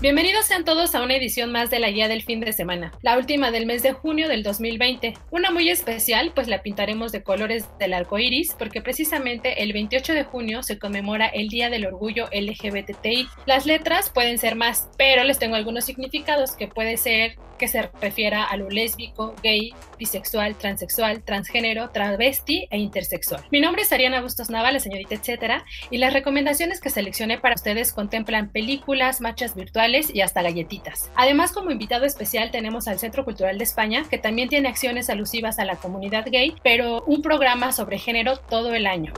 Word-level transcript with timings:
Bienvenidos 0.00 0.46
sean 0.46 0.64
todos 0.64 0.94
a 0.94 1.02
una 1.02 1.14
edición 1.14 1.52
más 1.52 1.68
de 1.68 1.78
la 1.78 1.90
guía 1.90 2.08
del 2.08 2.22
fin 2.22 2.40
de 2.40 2.54
semana, 2.54 2.90
la 3.02 3.18
última 3.18 3.50
del 3.50 3.66
mes 3.66 3.82
de 3.82 3.92
junio 3.92 4.28
del 4.28 4.42
2020. 4.42 5.12
Una 5.30 5.50
muy 5.50 5.68
especial, 5.68 6.32
pues 6.34 6.48
la 6.48 6.62
pintaremos 6.62 7.12
de 7.12 7.22
colores 7.22 7.66
del 7.78 7.92
arco 7.92 8.18
iris, 8.18 8.56
porque 8.58 8.80
precisamente 8.80 9.62
el 9.62 9.74
28 9.74 10.14
de 10.14 10.24
junio 10.24 10.62
se 10.62 10.78
conmemora 10.78 11.26
el 11.26 11.48
Día 11.48 11.68
del 11.68 11.84
Orgullo 11.84 12.30
LGBTI. 12.32 13.28
Las 13.44 13.66
letras 13.66 14.08
pueden 14.08 14.38
ser 14.38 14.56
más, 14.56 14.88
pero 14.96 15.22
les 15.22 15.38
tengo 15.38 15.56
algunos 15.56 15.84
significados 15.84 16.52
que 16.52 16.66
puede 16.66 16.96
ser 16.96 17.36
que 17.58 17.68
se 17.68 17.90
refiera 18.00 18.44
a 18.44 18.56
lo 18.56 18.70
lésbico, 18.70 19.34
gay, 19.42 19.74
bisexual, 19.98 20.56
transexual, 20.56 21.22
transgénero, 21.22 21.90
travesti 21.90 22.66
e 22.70 22.78
intersexual. 22.78 23.44
Mi 23.50 23.60
nombre 23.60 23.82
es 23.82 23.92
Ariana 23.92 24.22
Bustos 24.22 24.48
Nava, 24.48 24.72
la 24.72 24.80
señorita 24.80 25.14
etcétera, 25.14 25.62
y 25.90 25.98
las 25.98 26.14
recomendaciones 26.14 26.80
que 26.80 26.88
seleccioné 26.88 27.36
para 27.36 27.56
ustedes 27.56 27.92
contemplan 27.92 28.50
películas, 28.50 29.20
marchas 29.20 29.54
virtuales 29.54 29.89
y 30.12 30.20
hasta 30.20 30.42
galletitas. 30.42 31.10
Además, 31.16 31.52
como 31.52 31.70
invitado 31.70 32.04
especial 32.04 32.50
tenemos 32.50 32.88
al 32.88 32.98
Centro 32.98 33.24
Cultural 33.24 33.58
de 33.58 33.64
España, 33.64 34.04
que 34.08 34.18
también 34.18 34.48
tiene 34.48 34.68
acciones 34.68 35.10
alusivas 35.10 35.58
a 35.58 35.64
la 35.64 35.76
comunidad 35.76 36.26
gay, 36.30 36.54
pero 36.62 37.02
un 37.06 37.22
programa 37.22 37.72
sobre 37.72 37.98
género 37.98 38.38
todo 38.38 38.74
el 38.74 38.86
año. 38.86 39.12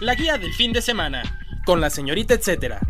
La 0.00 0.14
guía 0.14 0.38
del 0.38 0.52
fin 0.52 0.72
de 0.72 0.82
semana, 0.82 1.22
con 1.64 1.80
la 1.80 1.90
señorita 1.90 2.34
etcétera. 2.34 2.80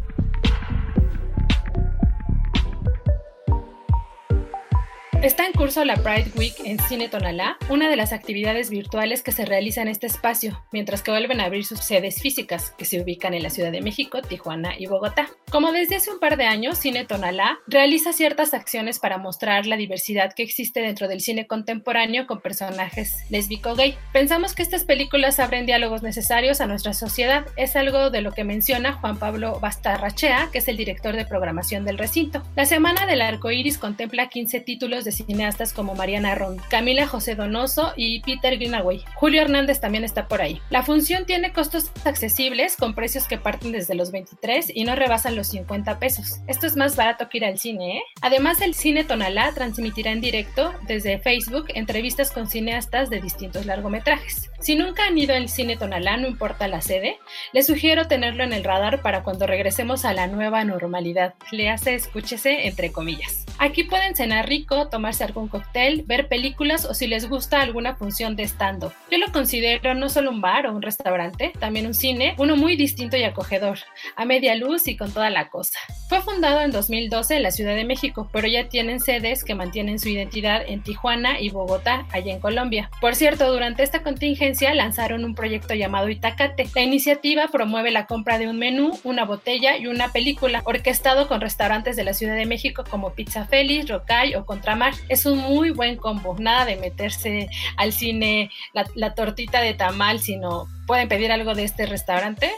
Está 5.25 5.47
en 5.47 5.55
curso 5.55 5.83
la 5.87 5.97
Pride 5.97 6.33
Week 6.37 6.53
en 6.67 6.79
Cine 6.79 7.09
Tonalá, 7.09 7.57
una 7.71 7.89
de 7.89 7.97
las 7.97 8.13
actividades 8.13 8.69
virtuales 8.69 9.23
que 9.23 9.33
se 9.33 9.47
realiza 9.47 9.81
en 9.81 9.89
este 9.89 10.07
espacio, 10.07 10.63
mientras 10.71 11.01
que 11.01 11.13
vuelven 11.13 11.41
a 11.41 11.45
abrir 11.45 11.65
sus 11.65 11.81
sedes 11.81 12.21
físicas, 12.21 12.75
que 12.77 12.85
se 12.85 13.01
ubican 13.01 13.33
en 13.33 13.43
la 13.43 13.49
Ciudad 13.49 13.73
de 13.73 13.81
México, 13.81 14.21
Tijuana 14.21 14.79
y 14.79 14.85
Bogotá. 14.85 15.31
Como 15.55 15.71
desde 15.71 15.95
hace 15.95 16.11
un 16.11 16.19
par 16.19 16.37
de 16.37 16.47
años, 16.47 16.79
Cine 16.79 17.05
Tonalá 17.05 17.61
realiza 17.69 18.13
ciertas 18.13 18.55
acciones 18.55 18.99
para 18.99 19.19
mostrar 19.19 19.67
la 19.67 19.77
diversidad 19.77 20.33
que 20.33 20.43
existe 20.43 20.81
dentro 20.81 21.07
del 21.07 21.21
cine 21.21 21.47
contemporáneo 21.47 22.27
con 22.27 22.41
personajes 22.41 23.19
lésbico-gay. 23.31 23.97
Pensamos 24.13 24.57
que 24.57 24.65
estas 24.65 24.85
películas 24.85 25.39
abren 25.39 25.65
diálogos 25.65 26.03
necesarios 26.03 26.61
a 26.61 26.67
nuestra 26.67 26.93
sociedad, 26.93 27.47
es 27.57 27.77
algo 27.77 28.11
de 28.11 28.21
lo 28.21 28.33
que 28.33 28.43
menciona 28.43 28.95
Juan 28.95 29.17
Pablo 29.21 29.61
Bastarrachea, 29.61 30.49
que 30.51 30.59
es 30.59 30.67
el 30.67 30.77
director 30.77 31.15
de 31.15 31.25
programación 31.25 31.85
del 31.85 31.99
recinto. 31.99 32.43
La 32.57 32.65
Semana 32.65 33.07
del 33.07 33.23
Arco 33.23 33.53
Iris 33.53 33.79
contempla 33.79 34.31
15 34.31 34.59
títulos 34.59 35.05
de 35.05 35.13
cineastas 35.13 35.73
como 35.73 35.95
Mariana 35.95 36.35
Ron, 36.35 36.57
Camila 36.69 37.07
José 37.07 37.37
Donoso 37.37 37.93
y 37.95 38.23
Peter 38.23 38.57
Greenaway. 38.57 39.05
Julio 39.15 39.43
Hernández 39.43 39.79
también 39.79 40.03
está 40.03 40.27
por 40.27 40.43
ahí. 40.43 40.61
La 40.71 40.83
función 40.83 41.27
tiene 41.27 41.53
costos 41.53 41.93
accesibles 42.05 42.77
con 42.77 42.97
precios 42.97 43.29
que 43.29 43.39
parten 43.39 43.71
desde 43.71 43.95
los 43.95 44.11
23 44.11 44.73
y 44.75 44.83
no 44.83 44.97
rebasan 44.97 45.37
los 45.37 45.44
50 45.49 45.99
pesos. 45.99 46.41
Esto 46.47 46.67
es 46.67 46.77
más 46.77 46.97
barato 46.97 47.29
que 47.29 47.39
ir 47.39 47.45
al 47.45 47.59
cine, 47.59 47.99
¿eh? 47.99 48.03
Además, 48.21 48.61
el 48.61 48.75
Cine 48.75 49.05
Tonalá 49.05 49.53
transmitirá 49.55 50.11
en 50.11 50.21
directo 50.21 50.73
desde 50.87 51.19
Facebook 51.19 51.67
entrevistas 51.75 52.31
con 52.31 52.49
cineastas 52.49 53.11
de 53.11 53.21
distintos 53.21 53.67
largometrajes. 53.67 54.51
Si 54.61 54.77
nunca 54.77 55.07
han 55.07 55.19
ido 55.19 55.35
al 55.35 55.49
Cine 55.49 55.77
Tonalá, 55.77 56.17
no 56.17 56.27
importa 56.27 56.69
la 56.69 56.81
sede, 56.81 57.19
les 57.53 57.67
sugiero 57.67 58.07
tenerlo 58.07 58.45
en 58.45 58.53
el 58.53 58.65
radar 58.65 59.03
para 59.03 59.23
cuando 59.23 59.47
regresemos 59.47 60.05
a 60.05 60.15
la 60.15 60.27
nueva 60.27 60.65
normalidad. 60.65 61.35
Le 61.51 61.69
hace 61.69 61.95
escúchese 61.95 62.67
entre 62.67 62.93
comillas. 62.93 63.45
Aquí 63.59 63.85
pueden 63.85 64.17
cenar 64.17 64.49
rico, 64.49 64.89
tomarse 64.89 65.25
algún 65.25 65.49
cóctel, 65.49 66.03
ver 66.07 66.29
películas 66.29 66.87
o 66.87 66.95
si 66.95 67.07
les 67.07 67.29
gusta 67.29 67.61
alguna 67.61 67.97
función 67.97 68.37
de 68.37 68.45
stand-up. 68.45 68.93
Yo 69.11 69.19
lo 69.19 69.31
considero 69.33 69.95
no 69.95 70.09
solo 70.09 70.31
un 70.31 70.41
bar 70.41 70.67
o 70.67 70.75
un 70.75 70.83
restaurante, 70.83 71.53
también 71.61 71.87
un 71.87 71.95
cine, 71.95 72.35
uno 72.39 72.57
muy 72.57 72.77
distinto 72.77 73.17
y 73.17 73.25
acogedor, 73.25 73.79
a 74.17 74.25
media 74.25 74.55
luz 74.55 74.89
y 74.89 74.97
con 74.97 75.13
toda 75.13 75.31
la 75.31 75.34
cosa. 75.49 75.79
Fue 76.09 76.23
fundado 76.23 76.61
en 76.61 76.71
2012 76.71 77.37
en 77.37 77.43
la 77.43 77.51
Ciudad 77.51 77.75
de 77.75 77.85
México, 77.85 78.29
pero 78.33 78.47
ya 78.47 78.69
tienen 78.69 79.01
sedes 79.01 79.45
que 79.45 79.55
mantienen 79.55 79.99
su 79.99 80.09
identidad 80.09 80.63
en 80.67 80.83
Tijuana 80.83 81.41
y 81.41 81.51
Bogotá, 81.51 82.07
allá 82.13 82.33
en 82.33 82.41
Colombia. 82.41 82.91
Por 83.01 83.15
cierto, 83.15 83.53
durante 83.53 83.83
esta 83.83 84.03
contingencia 84.03 84.75
lanzaron 84.75 85.25
un 85.25 85.35
proyecto 85.35 85.75
llamado 85.75 86.09
Itacate. 86.09 86.69
La 86.75 86.83
iniciativa 86.83 87.49
promueve 87.49 87.91
la 87.91 88.07
compra 88.07 88.39
de 88.39 88.49
un 88.49 88.59
menú, 88.59 88.99
una 89.05 89.25
botella 89.25 89.77
y 89.77 89.87
una 89.87 90.13
película, 90.13 90.63
orquestado 90.65 91.29
con 91.29 91.41
restaurantes 91.41 91.97
de 91.97 92.05
la 92.05 92.15
Ciudad 92.15 92.37
de 92.37 92.47
México 92.47 92.85
como 92.89 93.15
Pizza 93.15 93.47
Feliz, 93.47 93.89
Rocay 93.89 94.35
o 94.35 94.47
Contramar. 94.47 94.95
Es 95.09 95.27
un 95.27 95.39
muy 95.39 95.71
buen 95.71 95.97
combo, 95.97 96.37
nada 96.39 96.65
de 96.65 96.77
meterse 96.77 97.49
al 97.77 97.93
cine 97.93 98.51
la, 98.73 98.87
la 98.95 99.15
tortita 99.15 99.61
de 99.61 99.75
tamal, 99.75 100.21
sino 100.21 100.69
pueden 100.87 101.09
pedir 101.09 101.33
algo 101.33 101.55
de 101.55 101.65
este 101.65 101.87
restaurante 101.87 102.51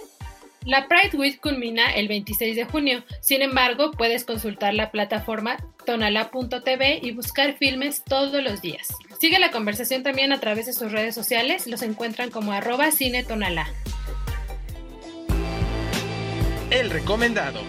la 0.66 0.88
Pride 0.88 1.16
Week 1.16 1.41
culmina 1.41 1.94
el 1.94 2.09
26 2.09 2.56
de 2.56 2.65
junio, 2.65 3.04
sin 3.21 3.41
embargo 3.41 3.93
puedes 3.93 4.25
consultar 4.25 4.75
la 4.75 4.91
plataforma 4.91 5.56
tonala.tv 5.87 6.99
y 7.03 7.12
buscar 7.12 7.56
filmes 7.56 8.03
todos 8.04 8.43
los 8.43 8.60
días. 8.60 8.88
Sigue 9.21 9.38
la 9.38 9.53
conversación 9.53 10.03
también 10.03 10.32
a 10.32 10.41
través 10.41 10.66
de 10.66 10.72
sus 10.72 10.91
redes 10.91 11.15
sociales, 11.15 11.66
los 11.66 11.82
encuentran 11.82 12.31
como 12.31 12.53
arroba 12.53 12.91
cine 12.91 13.22
tonalá. 13.22 13.69
El 16.71 16.91
recomendado. 16.91 17.60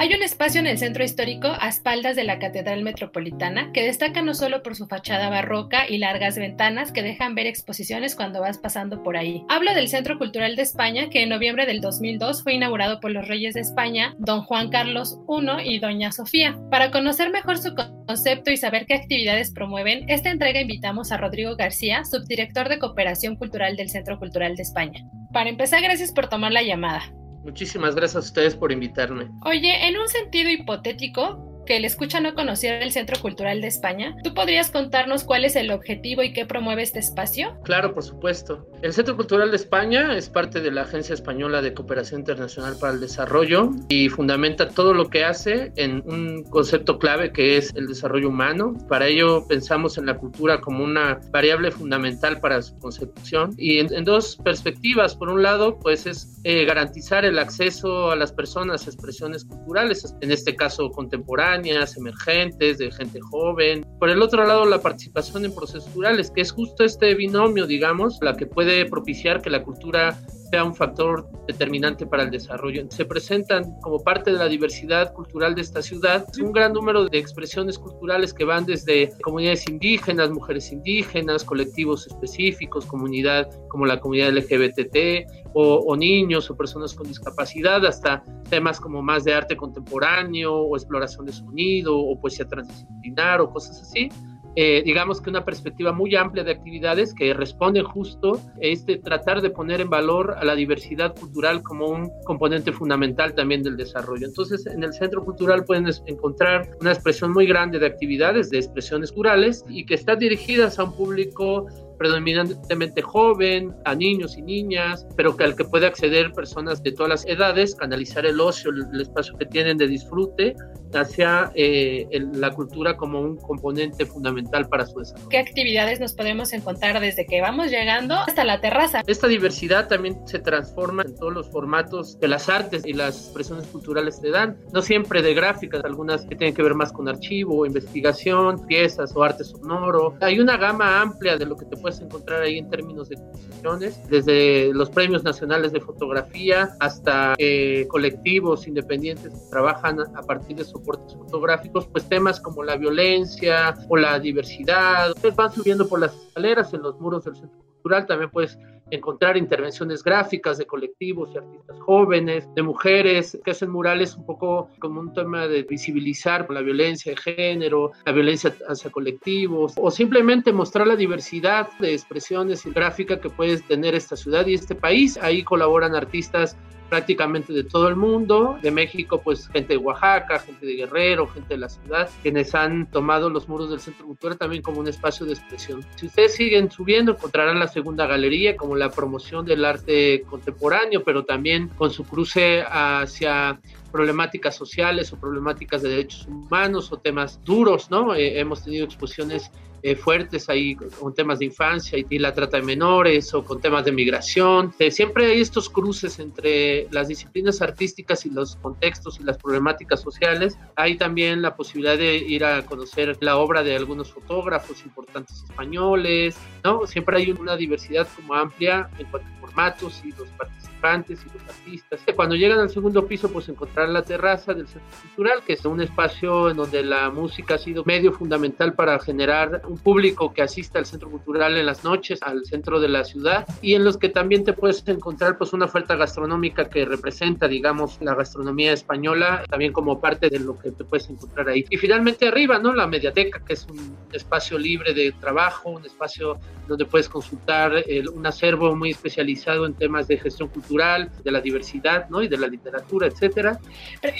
Hay 0.00 0.14
un 0.14 0.22
espacio 0.22 0.60
en 0.60 0.66
el 0.66 0.78
centro 0.78 1.04
histórico 1.04 1.48
a 1.60 1.68
espaldas 1.68 2.16
de 2.16 2.24
la 2.24 2.38
Catedral 2.38 2.82
Metropolitana 2.82 3.70
que 3.74 3.84
destaca 3.84 4.22
no 4.22 4.32
solo 4.32 4.62
por 4.62 4.74
su 4.74 4.86
fachada 4.86 5.28
barroca 5.28 5.86
y 5.86 5.98
largas 5.98 6.38
ventanas 6.38 6.90
que 6.90 7.02
dejan 7.02 7.34
ver 7.34 7.46
exposiciones 7.46 8.16
cuando 8.16 8.40
vas 8.40 8.56
pasando 8.56 9.02
por 9.02 9.18
ahí. 9.18 9.44
Hablo 9.50 9.74
del 9.74 9.88
Centro 9.88 10.16
Cultural 10.16 10.56
de 10.56 10.62
España 10.62 11.10
que 11.10 11.22
en 11.22 11.28
noviembre 11.28 11.66
del 11.66 11.82
2002 11.82 12.42
fue 12.42 12.54
inaugurado 12.54 12.98
por 12.98 13.10
los 13.10 13.28
reyes 13.28 13.52
de 13.52 13.60
España, 13.60 14.14
don 14.16 14.40
Juan 14.44 14.70
Carlos 14.70 15.18
I 15.28 15.74
y 15.74 15.78
doña 15.80 16.12
Sofía. 16.12 16.58
Para 16.70 16.90
conocer 16.90 17.28
mejor 17.28 17.58
su 17.58 17.74
concepto 17.74 18.50
y 18.50 18.56
saber 18.56 18.86
qué 18.86 18.94
actividades 18.94 19.52
promueven, 19.52 20.08
esta 20.08 20.30
entrega 20.30 20.62
invitamos 20.62 21.12
a 21.12 21.18
Rodrigo 21.18 21.56
García, 21.56 22.06
subdirector 22.06 22.70
de 22.70 22.78
Cooperación 22.78 23.36
Cultural 23.36 23.76
del 23.76 23.90
Centro 23.90 24.18
Cultural 24.18 24.56
de 24.56 24.62
España. 24.62 25.04
Para 25.30 25.50
empezar, 25.50 25.82
gracias 25.82 26.10
por 26.10 26.30
tomar 26.30 26.52
la 26.52 26.62
llamada. 26.62 27.02
Muchísimas 27.42 27.94
gracias 27.94 28.16
a 28.16 28.26
ustedes 28.26 28.54
por 28.54 28.72
invitarme. 28.72 29.28
Oye, 29.44 29.86
en 29.88 29.96
un 29.98 30.08
sentido 30.08 30.50
hipotético, 30.50 31.64
que 31.66 31.76
el 31.76 31.84
escucha 31.84 32.20
no 32.20 32.34
conociera 32.34 32.82
el 32.82 32.92
Centro 32.92 33.20
Cultural 33.20 33.60
de 33.60 33.68
España, 33.68 34.16
¿tú 34.24 34.34
podrías 34.34 34.70
contarnos 34.70 35.24
cuál 35.24 35.44
es 35.44 35.56
el 35.56 35.70
objetivo 35.70 36.22
y 36.22 36.32
qué 36.32 36.46
promueve 36.46 36.82
este 36.82 36.98
espacio? 36.98 37.58
Claro, 37.64 37.94
por 37.94 38.02
supuesto. 38.02 38.66
El 38.82 38.94
Centro 38.94 39.14
Cultural 39.14 39.50
de 39.50 39.56
España 39.56 40.16
es 40.16 40.30
parte 40.30 40.62
de 40.62 40.70
la 40.70 40.82
Agencia 40.82 41.12
Española 41.12 41.60
de 41.60 41.74
Cooperación 41.74 42.20
Internacional 42.20 42.76
para 42.80 42.94
el 42.94 43.00
Desarrollo 43.00 43.68
y 43.90 44.08
fundamenta 44.08 44.70
todo 44.70 44.94
lo 44.94 45.10
que 45.10 45.22
hace 45.22 45.70
en 45.76 46.02
un 46.06 46.44
concepto 46.44 46.98
clave 46.98 47.30
que 47.30 47.58
es 47.58 47.74
el 47.74 47.86
desarrollo 47.86 48.30
humano. 48.30 48.72
Para 48.88 49.06
ello 49.06 49.46
pensamos 49.46 49.98
en 49.98 50.06
la 50.06 50.16
cultura 50.16 50.62
como 50.62 50.82
una 50.82 51.20
variable 51.30 51.70
fundamental 51.70 52.40
para 52.40 52.62
su 52.62 52.78
consecución 52.78 53.54
y 53.58 53.80
en, 53.80 53.92
en 53.92 54.04
dos 54.04 54.38
perspectivas. 54.42 55.14
Por 55.14 55.28
un 55.28 55.42
lado, 55.42 55.78
pues 55.78 56.06
es 56.06 56.40
eh, 56.44 56.64
garantizar 56.64 57.26
el 57.26 57.38
acceso 57.38 58.10
a 58.10 58.16
las 58.16 58.32
personas 58.32 58.86
a 58.86 58.90
expresiones 58.90 59.44
culturales, 59.44 60.14
en 60.22 60.32
este 60.32 60.56
caso 60.56 60.90
contemporáneas, 60.90 61.98
emergentes, 61.98 62.78
de 62.78 62.90
gente 62.90 63.20
joven. 63.20 63.84
Por 63.98 64.08
el 64.08 64.22
otro 64.22 64.46
lado, 64.46 64.64
la 64.64 64.80
participación 64.80 65.44
en 65.44 65.54
procesos 65.54 65.84
culturales, 65.84 66.30
que 66.30 66.40
es 66.40 66.50
justo 66.50 66.82
este 66.82 67.14
binomio, 67.14 67.66
digamos, 67.66 68.18
la 68.22 68.34
que 68.38 68.46
puede 68.46 68.69
propiciar 68.90 69.42
que 69.42 69.50
la 69.50 69.62
cultura 69.62 70.18
sea 70.50 70.64
un 70.64 70.74
factor 70.74 71.28
determinante 71.46 72.06
para 72.06 72.24
el 72.24 72.30
desarrollo. 72.30 72.84
Se 72.90 73.04
presentan 73.04 73.78
como 73.80 74.02
parte 74.02 74.32
de 74.32 74.38
la 74.38 74.48
diversidad 74.48 75.12
cultural 75.12 75.54
de 75.54 75.60
esta 75.60 75.80
ciudad 75.80 76.26
un 76.42 76.52
gran 76.52 76.72
número 76.72 77.08
de 77.08 77.18
expresiones 77.18 77.78
culturales 77.78 78.34
que 78.34 78.44
van 78.44 78.66
desde 78.66 79.10
comunidades 79.22 79.68
indígenas, 79.68 80.30
mujeres 80.30 80.72
indígenas, 80.72 81.44
colectivos 81.44 82.06
específicos, 82.06 82.84
comunidad 82.86 83.48
como 83.68 83.86
la 83.86 84.00
comunidad 84.00 84.32
LGBT 84.32 85.28
o, 85.52 85.76
o 85.76 85.96
niños 85.96 86.50
o 86.50 86.56
personas 86.56 86.94
con 86.94 87.06
discapacidad, 87.06 87.84
hasta 87.86 88.24
temas 88.48 88.80
como 88.80 89.02
más 89.02 89.24
de 89.24 89.34
arte 89.34 89.56
contemporáneo 89.56 90.52
o 90.52 90.76
exploración 90.76 91.26
de 91.26 91.32
sonido 91.32 91.96
o 91.96 92.18
poesía 92.20 92.46
transdisciplinar 92.46 93.40
o 93.40 93.50
cosas 93.50 93.80
así 93.82 94.08
eh, 94.56 94.82
digamos 94.84 95.20
que 95.20 95.30
una 95.30 95.44
perspectiva 95.44 95.92
muy 95.92 96.16
amplia 96.16 96.42
de 96.42 96.50
actividades 96.50 97.14
que 97.14 97.32
responden 97.34 97.84
justo 97.84 98.34
a 98.34 98.58
este 98.60 98.98
tratar 98.98 99.40
de 99.42 99.50
poner 99.50 99.80
en 99.80 99.90
valor 99.90 100.34
a 100.38 100.44
la 100.44 100.54
diversidad 100.54 101.14
cultural 101.14 101.62
como 101.62 101.86
un 101.86 102.10
componente 102.24 102.72
fundamental 102.72 103.34
también 103.34 103.62
del 103.62 103.76
desarrollo. 103.76 104.26
Entonces, 104.26 104.66
en 104.66 104.82
el 104.82 104.92
Centro 104.92 105.24
Cultural 105.24 105.64
pueden 105.64 105.86
encontrar 106.06 106.68
una 106.80 106.92
expresión 106.92 107.32
muy 107.32 107.46
grande 107.46 107.78
de 107.78 107.86
actividades, 107.86 108.50
de 108.50 108.58
expresiones 108.58 109.12
culturales 109.12 109.64
y 109.68 109.84
que 109.84 109.94
están 109.94 110.18
dirigidas 110.18 110.78
a 110.78 110.84
un 110.84 110.96
público 110.96 111.66
predominantemente 112.00 113.02
joven, 113.02 113.74
a 113.84 113.94
niños 113.94 114.38
y 114.38 114.40
niñas, 114.40 115.06
pero 115.18 115.36
que 115.36 115.44
al 115.44 115.54
que 115.54 115.66
puede 115.66 115.86
acceder 115.86 116.32
personas 116.32 116.82
de 116.82 116.92
todas 116.92 117.10
las 117.10 117.26
edades, 117.26 117.74
canalizar 117.74 118.24
el 118.24 118.40
ocio, 118.40 118.70
el, 118.70 119.02
espacio 119.02 119.36
que 119.36 119.44
tienen 119.44 119.76
de 119.76 119.86
disfrute 119.86 120.54
hacia 120.94 121.52
eh, 121.54 122.08
la 122.32 122.52
cultura 122.52 122.96
como 122.96 123.20
un 123.20 123.36
componente 123.36 124.06
fundamental 124.06 124.66
para 124.70 124.86
su 124.86 124.98
desarrollo. 124.98 125.28
¿Qué 125.28 125.38
actividades 125.38 126.00
nos 126.00 126.14
podemos 126.14 126.54
encontrar 126.54 126.98
desde 127.00 127.26
que 127.26 127.42
vamos 127.42 127.70
llegando 127.70 128.14
hasta 128.14 128.44
la 128.44 128.62
terraza? 128.62 129.02
Esta 129.06 129.28
diversidad 129.28 129.86
también 129.86 130.26
se 130.26 130.38
transforma 130.38 131.02
en 131.02 131.14
todos 131.14 131.34
los 131.34 131.50
formatos 131.50 132.16
que 132.18 132.28
las 132.28 132.48
artes 132.48 132.86
y 132.86 132.94
las 132.94 133.26
expresiones 133.26 133.66
culturales 133.66 134.22
te 134.22 134.30
dan, 134.30 134.56
no 134.72 134.80
siempre 134.80 135.20
de 135.20 135.34
gráficas, 135.34 135.84
algunas 135.84 136.22
que 136.22 136.34
tienen 136.34 136.54
que 136.54 136.62
ver 136.62 136.74
más 136.74 136.92
con 136.92 137.10
archivo, 137.10 137.66
investigación, 137.66 138.66
piezas 138.66 139.14
o 139.14 139.22
arte 139.22 139.44
sonoro. 139.44 140.14
Hay 140.22 140.40
una 140.40 140.56
gama 140.56 141.02
amplia 141.02 141.36
de 141.36 141.44
lo 141.44 141.56
que 141.56 141.66
te 141.66 141.76
puede 141.76 141.89
encontrar 141.98 142.42
ahí 142.42 142.58
en 142.58 142.70
términos 142.70 143.08
de 143.08 143.16
exposiciones, 143.16 144.08
desde 144.08 144.72
los 144.72 144.90
premios 144.90 145.24
nacionales 145.24 145.72
de 145.72 145.80
fotografía 145.80 146.76
hasta 146.78 147.34
eh, 147.38 147.86
colectivos 147.88 148.68
independientes 148.68 149.32
que 149.32 149.50
trabajan 149.50 149.98
a 150.00 150.22
partir 150.22 150.56
de 150.56 150.64
soportes 150.64 151.16
fotográficos, 151.16 151.88
pues 151.88 152.08
temas 152.08 152.40
como 152.40 152.62
la 152.62 152.76
violencia 152.76 153.74
o 153.88 153.96
la 153.96 154.18
diversidad. 154.20 155.10
Ustedes 155.10 155.34
van 155.34 155.52
subiendo 155.52 155.88
por 155.88 156.00
las 156.00 156.14
escaleras 156.14 156.72
en 156.74 156.82
los 156.82 157.00
muros 157.00 157.24
del 157.24 157.34
centro 157.34 157.58
cultural, 157.58 158.06
también 158.06 158.30
puedes 158.30 158.58
encontrar 158.90 159.36
intervenciones 159.36 160.02
gráficas 160.02 160.58
de 160.58 160.66
colectivos 160.66 161.30
y 161.34 161.38
artistas 161.38 161.80
jóvenes, 161.80 162.48
de 162.54 162.62
mujeres 162.62 163.38
que 163.44 163.50
hacen 163.50 163.70
murales 163.70 164.16
un 164.16 164.26
poco 164.26 164.68
como 164.78 165.00
un 165.00 165.12
tema 165.12 165.46
de 165.46 165.62
visibilizar 165.62 166.46
la 166.50 166.60
violencia 166.60 167.12
de 167.12 167.16
género, 167.16 167.92
la 168.04 168.12
violencia 168.12 168.54
hacia 168.68 168.90
colectivos, 168.90 169.74
o 169.76 169.90
simplemente 169.90 170.52
mostrar 170.52 170.86
la 170.86 170.96
diversidad 170.96 171.68
de 171.78 171.94
expresiones 171.94 172.64
gráficas 172.66 173.20
que 173.20 173.30
puede 173.30 173.58
tener 173.62 173.94
esta 173.94 174.16
ciudad 174.16 174.46
y 174.46 174.54
este 174.54 174.74
país. 174.74 175.18
Ahí 175.18 175.42
colaboran 175.42 175.94
artistas 175.94 176.56
prácticamente 176.90 177.52
de 177.52 177.64
todo 177.64 177.88
el 177.88 177.96
mundo, 177.96 178.58
de 178.60 178.70
México 178.70 179.22
pues 179.22 179.48
gente 179.48 179.74
de 179.74 179.78
Oaxaca, 179.78 180.40
gente 180.40 180.66
de 180.66 180.74
Guerrero, 180.74 181.28
gente 181.28 181.54
de 181.54 181.58
la 181.58 181.68
ciudad, 181.68 182.10
quienes 182.20 182.54
han 182.54 182.90
tomado 182.90 183.30
los 183.30 183.48
muros 183.48 183.70
del 183.70 183.80
Centro 183.80 184.04
Cultural 184.04 184.36
también 184.36 184.60
como 184.60 184.80
un 184.80 184.88
espacio 184.88 185.24
de 185.24 185.32
expresión. 185.32 185.86
Si 185.94 186.06
ustedes 186.06 186.34
siguen 186.34 186.70
subiendo 186.70 187.12
encontrarán 187.12 187.60
la 187.60 187.68
segunda 187.68 188.06
galería 188.06 188.56
como 188.56 188.74
la 188.76 188.90
promoción 188.90 189.46
del 189.46 189.64
arte 189.64 190.24
contemporáneo, 190.28 191.04
pero 191.04 191.24
también 191.24 191.68
con 191.68 191.90
su 191.92 192.04
cruce 192.04 192.64
hacia 192.68 193.60
problemáticas 193.92 194.56
sociales 194.56 195.12
o 195.12 195.16
problemáticas 195.16 195.82
de 195.82 195.90
derechos 195.90 196.26
humanos 196.26 196.92
o 196.92 196.98
temas 196.98 197.40
duros, 197.44 197.90
¿no? 197.90 198.14
Eh, 198.14 198.40
hemos 198.40 198.64
tenido 198.64 198.84
exposiciones 198.84 199.50
eh, 199.82 199.96
fuertes 199.96 200.48
ahí 200.48 200.76
con 200.76 201.14
temas 201.14 201.38
de 201.38 201.46
infancia 201.46 201.98
y, 202.08 202.18
la 202.18 202.34
trata 202.34 202.58
de 202.58 202.62
menores 202.62 203.32
o 203.34 203.44
con 203.44 203.60
temas 203.60 203.84
de 203.84 203.92
migración. 203.92 204.74
Eh, 204.78 204.90
siempre 204.90 205.26
hay 205.26 205.40
estos 205.40 205.70
cruces 205.70 206.18
entre 206.18 206.86
las 206.90 207.08
disciplinas 207.08 207.62
artísticas 207.62 208.26
y 208.26 208.30
los 208.30 208.56
contextos 208.56 209.18
y 209.20 209.24
las 209.24 209.38
problemáticas 209.38 210.00
sociales. 210.00 210.58
Hay 210.76 210.96
también 210.96 211.40
la 211.40 211.56
posibilidad 211.56 211.96
de 211.96 212.16
ir 212.16 212.44
a 212.44 212.64
conocer 212.66 213.16
la 213.20 213.38
obra 213.38 213.62
de 213.62 213.74
algunos 213.74 214.12
fotógrafos 214.12 214.84
importantes 214.84 215.44
españoles, 215.44 216.36
¿no? 216.62 216.86
Siempre 216.86 217.16
hay 217.16 217.30
una 217.30 217.56
diversidad 217.56 218.06
como 218.16 218.34
amplia 218.34 218.90
en 218.98 219.06
cuanto 219.06 219.28
a 219.28 219.40
formatos 219.40 220.02
y 220.04 220.10
los 220.10 220.28
participantes 220.30 220.69
y 220.82 221.12
los 221.12 221.48
artistas. 221.48 222.00
Cuando 222.16 222.34
llegan 222.34 222.58
al 222.58 222.70
segundo 222.70 223.06
piso, 223.06 223.30
pues 223.30 223.48
encontrar 223.48 223.90
la 223.90 224.02
terraza 224.02 224.54
del 224.54 224.66
Centro 224.66 224.88
Cultural, 225.02 225.40
que 225.46 225.52
es 225.52 225.64
un 225.64 225.80
espacio 225.80 226.50
en 226.50 226.56
donde 226.56 226.82
la 226.82 227.10
música 227.10 227.56
ha 227.56 227.58
sido 227.58 227.84
medio 227.84 228.12
fundamental 228.12 228.72
para 228.72 228.98
generar 228.98 229.62
un 229.68 229.76
público 229.78 230.32
que 230.32 230.42
asista 230.42 230.78
al 230.78 230.86
Centro 230.86 231.10
Cultural 231.10 231.56
en 231.56 231.66
las 231.66 231.84
noches, 231.84 232.22
al 232.22 232.44
centro 232.46 232.80
de 232.80 232.88
la 232.88 233.04
ciudad, 233.04 233.46
y 233.60 233.74
en 233.74 233.84
los 233.84 233.98
que 233.98 234.08
también 234.08 234.42
te 234.42 234.54
puedes 234.54 234.82
encontrar 234.88 235.36
pues 235.36 235.52
una 235.52 235.66
oferta 235.66 235.96
gastronómica 235.96 236.70
que 236.70 236.86
representa, 236.86 237.46
digamos, 237.46 237.98
la 238.00 238.14
gastronomía 238.14 238.72
española, 238.72 239.44
también 239.50 239.72
como 239.72 240.00
parte 240.00 240.30
de 240.30 240.38
lo 240.38 240.58
que 240.58 240.70
te 240.70 240.84
puedes 240.84 241.10
encontrar 241.10 241.48
ahí. 241.48 241.64
Y 241.68 241.76
finalmente 241.76 242.28
arriba, 242.28 242.58
¿no? 242.58 242.72
La 242.72 242.86
mediateca, 242.86 243.44
que 243.44 243.52
es 243.52 243.66
un 243.66 243.96
espacio 244.12 244.58
libre 244.58 244.94
de 244.94 245.12
trabajo, 245.12 245.70
un 245.70 245.84
espacio 245.84 246.38
donde 246.66 246.86
puedes 246.86 247.08
consultar 247.08 247.72
un 248.14 248.26
acervo 248.26 248.74
muy 248.74 248.90
especializado 248.90 249.66
en 249.66 249.74
temas 249.74 250.08
de 250.08 250.16
gestión 250.16 250.48
cultural, 250.48 250.69
de 250.70 251.30
la 251.30 251.40
diversidad, 251.40 252.08
¿no? 252.08 252.22
Y 252.22 252.28
de 252.28 252.38
la 252.38 252.46
literatura, 252.46 253.06
etcétera. 253.06 253.58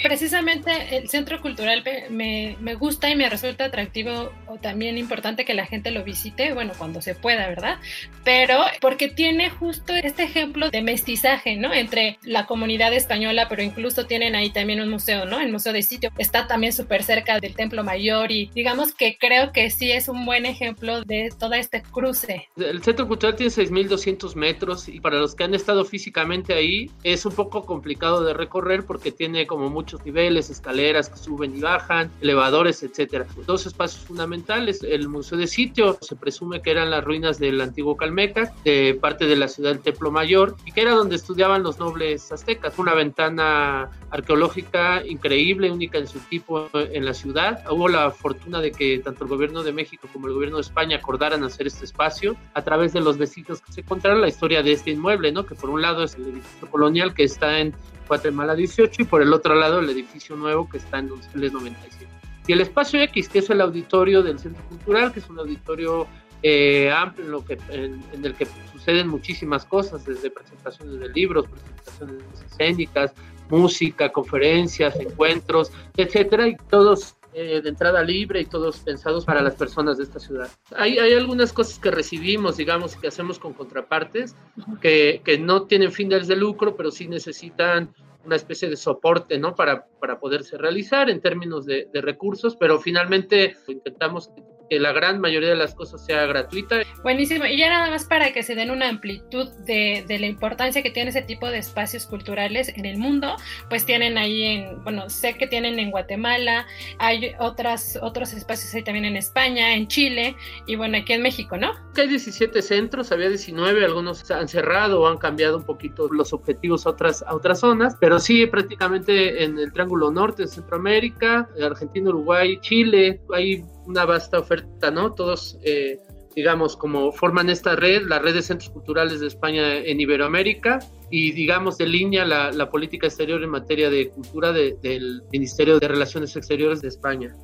Precisamente 0.03 0.97
el 0.97 1.09
Centro 1.09 1.41
Cultural 1.41 1.83
me, 2.09 2.57
me 2.59 2.75
gusta 2.75 3.09
y 3.09 3.15
me 3.15 3.29
resulta 3.29 3.65
atractivo 3.65 4.31
o 4.47 4.57
también 4.57 4.97
importante 4.97 5.45
que 5.45 5.53
la 5.53 5.65
gente 5.65 5.91
lo 5.91 6.03
visite, 6.03 6.53
bueno, 6.53 6.73
cuando 6.77 7.01
se 7.01 7.15
pueda, 7.15 7.47
¿verdad? 7.47 7.79
Pero 8.23 8.59
porque 8.79 9.07
tiene 9.07 9.49
justo 9.49 9.93
este 9.93 10.23
ejemplo 10.23 10.69
de 10.69 10.81
mestizaje, 10.81 11.55
¿no? 11.55 11.73
Entre 11.73 12.17
la 12.23 12.45
comunidad 12.45 12.93
española, 12.93 13.47
pero 13.49 13.63
incluso 13.63 14.05
tienen 14.05 14.35
ahí 14.35 14.49
también 14.49 14.81
un 14.81 14.89
museo, 14.89 15.25
¿no? 15.25 15.39
El 15.39 15.51
Museo 15.51 15.73
de 15.73 15.81
Sitio 15.83 16.11
está 16.17 16.47
también 16.47 16.73
súper 16.73 17.03
cerca 17.03 17.39
del 17.39 17.55
Templo 17.55 17.83
Mayor 17.83 18.31
y 18.31 18.49
digamos 18.53 18.93
que 18.93 19.17
creo 19.19 19.51
que 19.51 19.69
sí 19.69 19.91
es 19.91 20.07
un 20.07 20.25
buen 20.25 20.45
ejemplo 20.45 21.01
de 21.03 21.31
todo 21.37 21.53
este 21.53 21.81
cruce. 21.81 22.47
El 22.57 22.83
Centro 22.83 23.07
Cultural 23.07 23.35
tiene 23.35 23.51
6.200 23.51 24.35
metros 24.35 24.87
y 24.89 24.99
para 24.99 25.17
los 25.17 25.35
que 25.35 25.43
han 25.43 25.53
estado 25.53 25.85
físicamente 25.85 26.40
ahí 26.49 26.91
es 27.03 27.25
un 27.25 27.33
poco 27.33 27.65
complicado 27.65 28.23
de 28.23 28.33
recorrer 28.33 28.85
porque 28.85 29.11
tiene 29.11 29.47
como 29.47 29.69
muchos 29.69 30.05
niveles, 30.05 30.49
escaleras 30.49 31.09
que 31.09 31.17
suben 31.17 31.55
y 31.55 31.61
bajan, 31.61 32.11
elevadores, 32.21 32.83
etcétera. 32.83 33.25
Dos 33.45 33.65
espacios 33.65 34.03
fundamentales, 34.03 34.83
el 34.83 35.07
Museo 35.07 35.37
de 35.37 35.47
Sitio, 35.47 35.97
se 36.01 36.15
presume 36.15 36.61
que 36.61 36.71
eran 36.71 36.89
las 36.89 37.03
ruinas 37.03 37.39
del 37.39 37.61
antiguo 37.61 37.95
Calmeca, 37.97 38.53
de 38.63 38.97
parte 38.99 39.25
de 39.25 39.35
la 39.35 39.47
ciudad 39.47 39.71
del 39.71 39.81
Templo 39.81 40.11
Mayor, 40.11 40.55
y 40.65 40.71
que 40.71 40.81
era 40.81 40.93
donde 40.93 41.15
estudiaban 41.15 41.63
los 41.63 41.79
nobles 41.79 42.31
aztecas. 42.31 42.77
Una 42.77 42.93
ventana 42.93 43.89
arqueológica 44.11 45.05
increíble, 45.05 45.71
única 45.71 45.97
en 45.97 46.07
su 46.07 46.19
tipo 46.19 46.69
en 46.73 47.05
la 47.05 47.13
ciudad. 47.13 47.63
Hubo 47.71 47.87
la 47.87 48.11
fortuna 48.11 48.59
de 48.61 48.71
que 48.71 48.99
tanto 48.99 49.23
el 49.23 49.29
gobierno 49.29 49.63
de 49.63 49.71
México 49.71 50.07
como 50.11 50.27
el 50.27 50.33
gobierno 50.33 50.57
de 50.57 50.61
España 50.61 50.97
acordaran 50.97 51.43
hacer 51.43 51.67
este 51.67 51.85
espacio 51.85 52.35
a 52.53 52.61
través 52.61 52.93
de 52.93 53.01
los 53.01 53.17
vestigios 53.17 53.61
que 53.61 53.71
se 53.71 53.81
encontraron, 53.81 54.21
la 54.21 54.27
historia 54.27 54.63
de 54.63 54.73
este 54.73 54.91
inmueble, 54.91 55.31
¿no? 55.31 55.45
que 55.45 55.55
por 55.55 55.69
un 55.69 55.81
lado 55.81 56.03
es 56.03 56.15
el 56.15 56.30
edificio 56.31 56.69
colonial 56.69 57.13
que 57.13 57.23
está 57.23 57.59
en 57.59 57.73
Guatemala 58.07 58.55
18 58.55 59.01
y 59.01 59.05
por 59.05 59.21
el 59.21 59.33
otro 59.33 59.55
lado 59.55 59.79
el 59.79 59.89
edificio 59.89 60.35
nuevo 60.35 60.67
que 60.67 60.77
está 60.77 60.99
en 60.99 61.09
Donceles 61.09 61.53
97. 61.53 62.07
Y 62.47 62.53
el 62.53 62.61
espacio 62.61 63.01
X, 63.01 63.29
que 63.29 63.39
es 63.39 63.49
el 63.49 63.61
auditorio 63.61 64.23
del 64.23 64.39
Centro 64.39 64.63
Cultural, 64.67 65.13
que 65.13 65.19
es 65.19 65.29
un 65.29 65.39
auditorio 65.39 66.07
eh, 66.43 66.91
amplio 66.91 67.25
en, 67.25 67.31
lo 67.31 67.45
que, 67.45 67.57
en, 67.69 68.25
el 68.25 68.33
que 68.33 68.47
suceden 68.71 69.07
muchísimas 69.07 69.63
cosas, 69.65 70.03
desde 70.05 70.31
presentaciones 70.31 70.99
de 70.99 71.09
libros, 71.09 71.45
presentaciones 71.47 72.23
escénicas, 72.49 73.13
música, 73.49 74.11
conferencias, 74.11 74.95
encuentros, 74.95 75.71
etcétera, 75.95 76.47
y 76.47 76.55
todos 76.69 77.15
eh, 77.33 77.61
de 77.61 77.69
entrada 77.69 78.03
libre 78.03 78.41
y 78.41 78.45
todos 78.45 78.79
pensados 78.79 79.25
para 79.25 79.41
las 79.41 79.55
personas 79.55 79.97
de 79.97 80.03
esta 80.03 80.19
ciudad. 80.19 80.49
Hay, 80.75 80.97
hay 80.97 81.13
algunas 81.13 81.53
cosas 81.53 81.79
que 81.79 81.91
recibimos, 81.91 82.57
digamos, 82.57 82.95
que 82.95 83.07
hacemos 83.07 83.39
con 83.39 83.53
contrapartes, 83.53 84.35
que, 84.81 85.21
que 85.23 85.37
no 85.37 85.63
tienen 85.63 85.91
fines 85.91 86.27
de 86.27 86.35
lucro, 86.35 86.75
pero 86.75 86.91
sí 86.91 87.07
necesitan 87.07 87.93
una 88.25 88.35
especie 88.35 88.69
de 88.69 88.75
soporte, 88.75 89.37
¿no? 89.39 89.55
Para, 89.55 89.85
para 89.99 90.19
poderse 90.19 90.57
realizar 90.57 91.09
en 91.09 91.21
términos 91.21 91.65
de, 91.65 91.87
de 91.91 92.01
recursos, 92.01 92.55
pero 92.55 92.79
finalmente 92.79 93.55
intentamos 93.67 94.29
que 94.29 94.43
la 94.79 94.91
gran 94.91 95.19
mayoría 95.19 95.49
de 95.49 95.55
las 95.55 95.75
cosas 95.75 96.05
sea 96.05 96.25
gratuita. 96.25 96.81
Buenísimo. 97.03 97.45
Y 97.45 97.57
ya 97.57 97.69
nada 97.69 97.89
más 97.89 98.05
para 98.05 98.31
que 98.33 98.43
se 98.43 98.55
den 98.55 98.71
una 98.71 98.89
amplitud 98.89 99.49
de, 99.65 100.05
de, 100.07 100.19
la 100.19 100.27
importancia 100.27 100.81
que 100.81 100.91
tiene 100.91 101.09
ese 101.09 101.21
tipo 101.21 101.47
de 101.47 101.57
espacios 101.57 102.05
culturales 102.05 102.69
en 102.69 102.85
el 102.85 102.97
mundo, 102.97 103.35
pues 103.69 103.85
tienen 103.85 104.17
ahí 104.17 104.43
en, 104.43 104.83
bueno, 104.83 105.09
sé 105.09 105.35
que 105.35 105.47
tienen 105.47 105.79
en 105.79 105.91
Guatemala, 105.91 106.65
hay 106.99 107.33
otras, 107.39 107.97
otros 108.01 108.33
espacios 108.33 108.73
ahí 108.73 108.83
también 108.83 109.05
en 109.05 109.15
España, 109.15 109.75
en 109.75 109.87
Chile 109.87 110.35
y 110.65 110.75
bueno, 110.75 110.97
aquí 110.97 111.13
en 111.13 111.21
México, 111.21 111.57
¿no? 111.57 111.71
Hay 111.95 112.07
17 112.07 112.61
centros, 112.61 113.11
había 113.11 113.29
19, 113.29 113.85
algunos 113.85 114.29
han 114.31 114.47
cerrado 114.47 115.01
o 115.01 115.07
han 115.07 115.17
cambiado 115.17 115.57
un 115.57 115.65
poquito 115.65 116.07
los 116.11 116.33
objetivos 116.33 116.85
a 116.85 116.91
otras, 116.91 117.23
a 117.23 117.35
otras 117.35 117.59
zonas, 117.59 117.95
pero 117.99 118.19
sí 118.19 118.45
prácticamente 118.45 119.43
en 119.43 119.57
el 119.57 119.71
Triángulo 119.71 120.11
Norte, 120.11 120.43
en 120.43 120.49
Centroamérica, 120.49 121.49
Argentina, 121.61 122.09
Uruguay, 122.09 122.59
Chile, 122.61 123.21
hay 123.33 123.63
una 123.85 124.05
vasta 124.05 124.39
oferta, 124.39 124.91
¿no? 124.91 125.13
Todos 125.13 125.57
eh, 125.63 125.99
digamos, 126.35 126.77
como 126.77 127.11
forman 127.11 127.49
esta 127.49 127.75
red, 127.75 128.03
la 128.03 128.19
red 128.19 128.33
de 128.33 128.41
centros 128.41 128.69
culturales 128.69 129.19
de 129.19 129.27
España 129.27 129.77
en 129.77 129.99
Iberoamérica, 129.99 130.79
y, 131.09 131.33
digamos, 131.33 131.77
de 131.77 131.87
línea 131.87 132.23
la, 132.23 132.51
la 132.51 132.69
política 132.69 133.07
exterior 133.07 133.43
en 133.43 133.49
materia 133.49 133.89
de 133.89 134.09
cultura 134.09 134.53
del 134.53 135.23
Ministerio 135.31 135.77
de 135.77 135.87
Relaciones 135.87 136.35
Exteriores 136.37 136.81
de 136.81 136.87
España. 136.87 137.35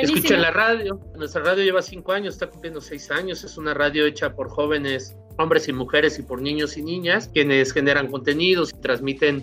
Escuchen 0.00 0.40
la 0.40 0.52
radio. 0.52 1.00
Nuestra 1.16 1.42
radio 1.42 1.64
lleva 1.64 1.82
cinco 1.82 2.12
años, 2.12 2.34
está 2.34 2.48
cumpliendo 2.48 2.80
seis 2.80 3.10
años. 3.10 3.42
Es 3.42 3.58
una 3.58 3.74
radio 3.74 4.06
hecha 4.06 4.34
por 4.34 4.48
jóvenes, 4.48 5.16
hombres 5.36 5.66
y 5.66 5.72
mujeres, 5.72 6.18
y 6.20 6.22
por 6.22 6.40
niños 6.40 6.76
y 6.76 6.82
niñas, 6.82 7.28
quienes 7.32 7.72
generan 7.72 8.08
contenidos 8.08 8.72
y 8.72 8.80
transmiten 8.80 9.42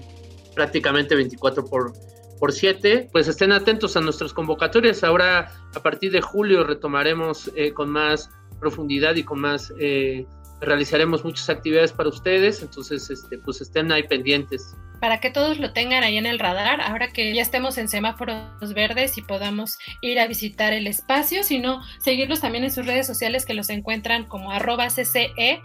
prácticamente 0.55 1.15
24 1.15 1.65
por 1.65 1.91
por 2.39 2.51
7, 2.51 3.09
pues 3.11 3.27
estén 3.27 3.51
atentos 3.51 3.95
a 3.95 4.01
nuestras 4.01 4.33
convocatorias. 4.33 5.03
Ahora, 5.03 5.51
a 5.75 5.79
partir 5.79 6.11
de 6.11 6.21
julio, 6.21 6.63
retomaremos 6.63 7.51
eh, 7.55 7.73
con 7.73 7.89
más 7.89 8.29
profundidad 8.59 9.15
y 9.15 9.23
con 9.23 9.41
más, 9.41 9.73
eh, 9.79 10.25
realizaremos 10.61 11.23
muchas 11.23 11.49
actividades 11.49 11.91
para 11.91 12.09
ustedes, 12.09 12.61
entonces, 12.61 13.09
este, 13.09 13.37
pues 13.37 13.61
estén 13.61 13.91
ahí 13.91 14.03
pendientes. 14.03 14.75
Para 14.99 15.19
que 15.19 15.29
todos 15.29 15.59
lo 15.59 15.73
tengan 15.73 16.03
ahí 16.03 16.17
en 16.17 16.25
el 16.25 16.39
radar, 16.39 16.81
ahora 16.81 17.09
que 17.09 17.33
ya 17.33 17.41
estemos 17.41 17.77
en 17.77 17.87
semáforos 17.87 18.73
verdes 18.73 19.17
y 19.17 19.21
podamos 19.21 19.77
ir 20.01 20.19
a 20.19 20.27
visitar 20.27 20.73
el 20.73 20.87
espacio, 20.87 21.43
sino 21.43 21.81
seguirlos 21.99 22.41
también 22.41 22.63
en 22.63 22.71
sus 22.71 22.85
redes 22.85 23.05
sociales 23.05 23.45
que 23.45 23.53
los 23.53 23.69
encuentran 23.69 24.25
como 24.25 24.51
arroba 24.51 24.87
ccemx. 24.87 25.61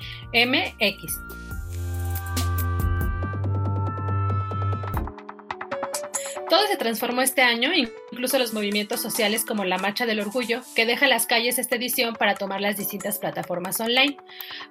Todo 6.50 6.66
se 6.66 6.76
transformó 6.76 7.23
este 7.23 7.42
año, 7.42 7.73
incluso 8.12 8.38
los 8.38 8.52
movimientos 8.52 9.00
sociales 9.00 9.45
como 9.45 9.64
la 9.64 9.79
Marcha 9.79 10.05
del 10.05 10.21
Orgullo, 10.21 10.61
que 10.75 10.85
deja 10.85 11.07
las 11.07 11.26
calles 11.26 11.59
esta 11.59 11.76
edición 11.76 12.14
para 12.14 12.35
tomar 12.35 12.61
las 12.61 12.76
distintas 12.76 13.19
plataformas 13.19 13.81
online. 13.81 14.17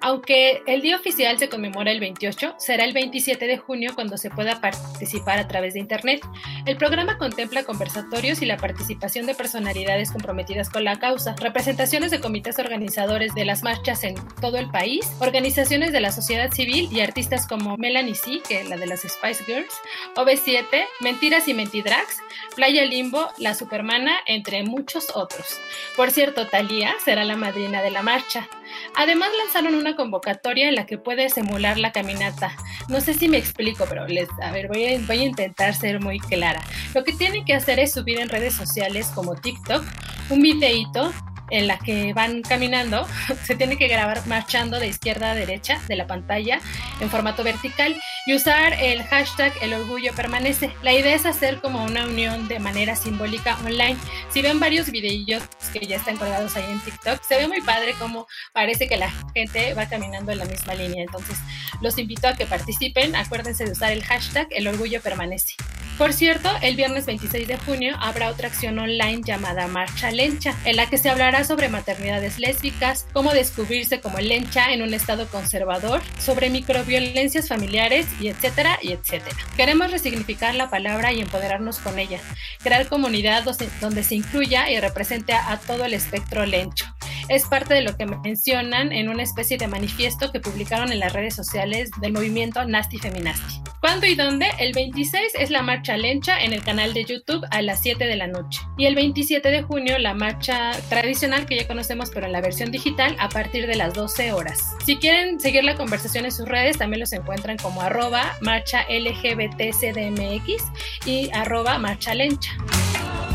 Aunque 0.00 0.62
el 0.66 0.82
día 0.82 0.96
oficial 0.96 1.38
se 1.38 1.48
conmemora 1.48 1.90
el 1.90 2.00
28, 2.00 2.54
será 2.58 2.84
el 2.84 2.92
27 2.92 3.46
de 3.46 3.58
junio 3.58 3.92
cuando 3.94 4.16
se 4.18 4.30
pueda 4.30 4.60
participar 4.60 5.38
a 5.38 5.48
través 5.48 5.74
de 5.74 5.80
Internet. 5.80 6.20
El 6.66 6.76
programa 6.76 7.18
contempla 7.18 7.64
conversatorios 7.64 8.42
y 8.42 8.46
la 8.46 8.56
participación 8.56 9.26
de 9.26 9.34
personalidades 9.34 10.12
comprometidas 10.12 10.70
con 10.70 10.84
la 10.84 10.98
causa, 10.98 11.34
representaciones 11.40 12.10
de 12.10 12.20
comités 12.20 12.58
organizadores 12.58 13.34
de 13.34 13.44
las 13.44 13.62
marchas 13.62 14.04
en 14.04 14.14
todo 14.40 14.58
el 14.58 14.70
país, 14.70 15.10
organizaciones 15.18 15.92
de 15.92 16.00
la 16.00 16.12
sociedad 16.12 16.52
civil 16.52 16.88
y 16.92 17.00
artistas 17.00 17.46
como 17.46 17.76
Melanie 17.76 18.14
C., 18.14 18.40
que 18.46 18.60
es 18.60 18.68
la 18.68 18.76
de 18.76 18.86
las 18.86 19.00
Spice 19.00 19.44
Girls, 19.44 19.74
OV7, 20.14 20.84
Mentiras 21.00 21.48
y 21.48 21.54
Mentiras 21.54 21.80
Drags, 21.82 22.18
Playa 22.54 22.84
Limbo, 22.84 23.29
La 23.38 23.54
Supermana, 23.54 24.12
entre 24.26 24.62
muchos 24.62 25.08
otros. 25.14 25.58
Por 25.96 26.10
cierto, 26.10 26.46
Thalía 26.46 26.94
será 27.04 27.24
la 27.24 27.36
madrina 27.36 27.82
de 27.82 27.90
la 27.90 28.02
marcha. 28.02 28.48
Además 28.96 29.30
lanzaron 29.44 29.74
una 29.74 29.96
convocatoria 29.96 30.68
en 30.68 30.74
la 30.74 30.86
que 30.86 30.98
puedes 30.98 31.36
emular 31.36 31.78
la 31.78 31.92
caminata. 31.92 32.56
No 32.88 33.00
sé 33.00 33.14
si 33.14 33.28
me 33.28 33.38
explico, 33.38 33.86
pero 33.88 34.06
les, 34.06 34.28
a 34.42 34.50
ver, 34.52 34.68
voy 34.68 34.84
a, 34.84 35.14
intentar 35.14 35.74
ser 35.74 36.00
muy 36.00 36.18
clara. 36.18 36.62
Lo 36.94 37.04
que 37.04 37.12
tienen 37.12 37.44
que 37.44 37.54
hacer 37.54 37.78
es 37.78 37.92
subir 37.92 38.20
en 38.20 38.28
redes 38.28 38.54
sociales 38.54 39.10
como 39.14 39.34
TikTok 39.34 39.84
un 40.30 40.42
videíto 40.42 41.12
en 41.50 41.66
la 41.66 41.78
que 41.78 42.12
van 42.12 42.42
caminando, 42.42 43.06
se 43.44 43.54
tiene 43.54 43.76
que 43.76 43.88
grabar 43.88 44.26
marchando 44.26 44.78
de 44.78 44.88
izquierda 44.88 45.32
a 45.32 45.34
derecha 45.34 45.80
de 45.88 45.96
la 45.96 46.06
pantalla 46.06 46.60
en 47.00 47.10
formato 47.10 47.44
vertical 47.44 48.00
y 48.26 48.34
usar 48.34 48.74
el 48.74 49.02
hashtag 49.04 49.52
el 49.62 49.74
orgullo 49.74 50.12
permanece. 50.14 50.70
La 50.82 50.92
idea 50.92 51.14
es 51.14 51.26
hacer 51.26 51.60
como 51.60 51.84
una 51.84 52.06
unión 52.06 52.48
de 52.48 52.58
manera 52.58 52.96
simbólica 52.96 53.58
online. 53.64 53.96
Si 54.30 54.42
ven 54.42 54.60
varios 54.60 54.90
videillos 54.90 55.42
que 55.72 55.86
ya 55.86 55.96
están 55.96 56.16
colgados 56.16 56.56
ahí 56.56 56.64
en 56.70 56.80
TikTok, 56.80 57.22
se 57.22 57.36
ve 57.36 57.48
muy 57.48 57.60
padre 57.60 57.94
como 57.98 58.26
parece 58.52 58.88
que 58.88 58.96
la 58.96 59.10
gente 59.34 59.74
va 59.74 59.86
caminando 59.86 60.32
en 60.32 60.38
la 60.38 60.44
misma 60.44 60.74
línea. 60.74 61.02
Entonces, 61.02 61.36
los 61.80 61.98
invito 61.98 62.28
a 62.28 62.34
que 62.34 62.46
participen. 62.46 63.16
Acuérdense 63.16 63.64
de 63.64 63.72
usar 63.72 63.92
el 63.92 64.04
hashtag 64.04 64.46
el 64.50 64.68
orgullo 64.68 65.00
permanece. 65.00 65.54
Por 66.00 66.14
cierto, 66.14 66.48
el 66.62 66.76
viernes 66.76 67.04
26 67.04 67.46
de 67.46 67.58
junio 67.58 67.94
habrá 68.00 68.30
otra 68.30 68.48
acción 68.48 68.78
online 68.78 69.20
llamada 69.22 69.66
Marcha 69.66 70.10
Lencha, 70.10 70.56
en 70.64 70.76
la 70.76 70.88
que 70.88 70.96
se 70.96 71.10
hablará 71.10 71.44
sobre 71.44 71.68
maternidades 71.68 72.38
lésbicas, 72.38 73.06
cómo 73.12 73.34
descubrirse 73.34 74.00
como 74.00 74.16
lencha 74.16 74.72
en 74.72 74.80
un 74.80 74.94
estado 74.94 75.28
conservador, 75.28 76.00
sobre 76.18 76.48
microviolencias 76.48 77.48
familiares 77.48 78.06
y 78.18 78.28
etcétera 78.28 78.78
y 78.80 78.92
etcétera. 78.92 79.36
Queremos 79.58 79.90
resignificar 79.90 80.54
la 80.54 80.70
palabra 80.70 81.12
y 81.12 81.20
empoderarnos 81.20 81.80
con 81.80 81.98
ella, 81.98 82.18
crear 82.62 82.88
comunidad 82.88 83.44
donde 83.82 84.02
se 84.02 84.14
incluya 84.14 84.70
y 84.70 84.80
represente 84.80 85.34
a, 85.34 85.54
todo 85.58 85.84
el 85.84 85.92
espectro 85.92 86.46
lencho. 86.46 86.86
Es 87.28 87.44
parte 87.44 87.74
de 87.74 87.82
lo 87.82 87.98
que 87.98 88.06
mencionan 88.06 88.90
en 88.92 89.10
una 89.10 89.22
especie 89.22 89.58
de 89.58 89.68
manifiesto 89.68 90.32
que 90.32 90.40
publicaron 90.40 90.92
en 90.92 90.98
las 90.98 91.12
redes 91.12 91.34
sociales 91.34 91.90
del 92.00 92.14
movimiento 92.14 92.64
Nasty 92.64 92.96
Feminasti. 92.96 93.60
¿Cuándo 93.80 94.06
y 94.06 94.14
dónde? 94.14 94.46
El 94.58 94.72
26 94.74 95.32
es 95.38 95.50
la 95.50 95.62
marcha 95.62 95.89
lencha 95.96 96.42
en 96.42 96.52
el 96.52 96.62
canal 96.62 96.94
de 96.94 97.04
YouTube 97.04 97.44
a 97.50 97.62
las 97.62 97.80
7 97.82 98.06
de 98.06 98.16
la 98.16 98.26
noche. 98.26 98.60
Y 98.76 98.86
el 98.86 98.94
27 98.94 99.50
de 99.50 99.62
junio 99.62 99.98
la 99.98 100.14
marcha 100.14 100.72
tradicional 100.88 101.46
que 101.46 101.56
ya 101.56 101.66
conocemos 101.66 102.10
pero 102.12 102.26
en 102.26 102.32
la 102.32 102.40
versión 102.40 102.70
digital 102.70 103.16
a 103.18 103.28
partir 103.28 103.66
de 103.66 103.76
las 103.76 103.94
12 103.94 104.32
horas. 104.32 104.74
Si 104.84 104.96
quieren 104.96 105.40
seguir 105.40 105.64
la 105.64 105.76
conversación 105.76 106.24
en 106.24 106.32
sus 106.32 106.48
redes 106.48 106.78
también 106.78 107.00
los 107.00 107.12
encuentran 107.12 107.56
como 107.58 107.82
arroba 107.82 108.36
marcha 108.40 108.84
LGBTCDMX 108.88 110.64
y 111.06 111.30
arroba 111.32 111.78
marcha 111.78 112.14
lencha. 112.14 112.52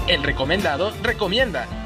El 0.08 0.24
recomendado 0.24 0.94
recomienda. 1.02 1.85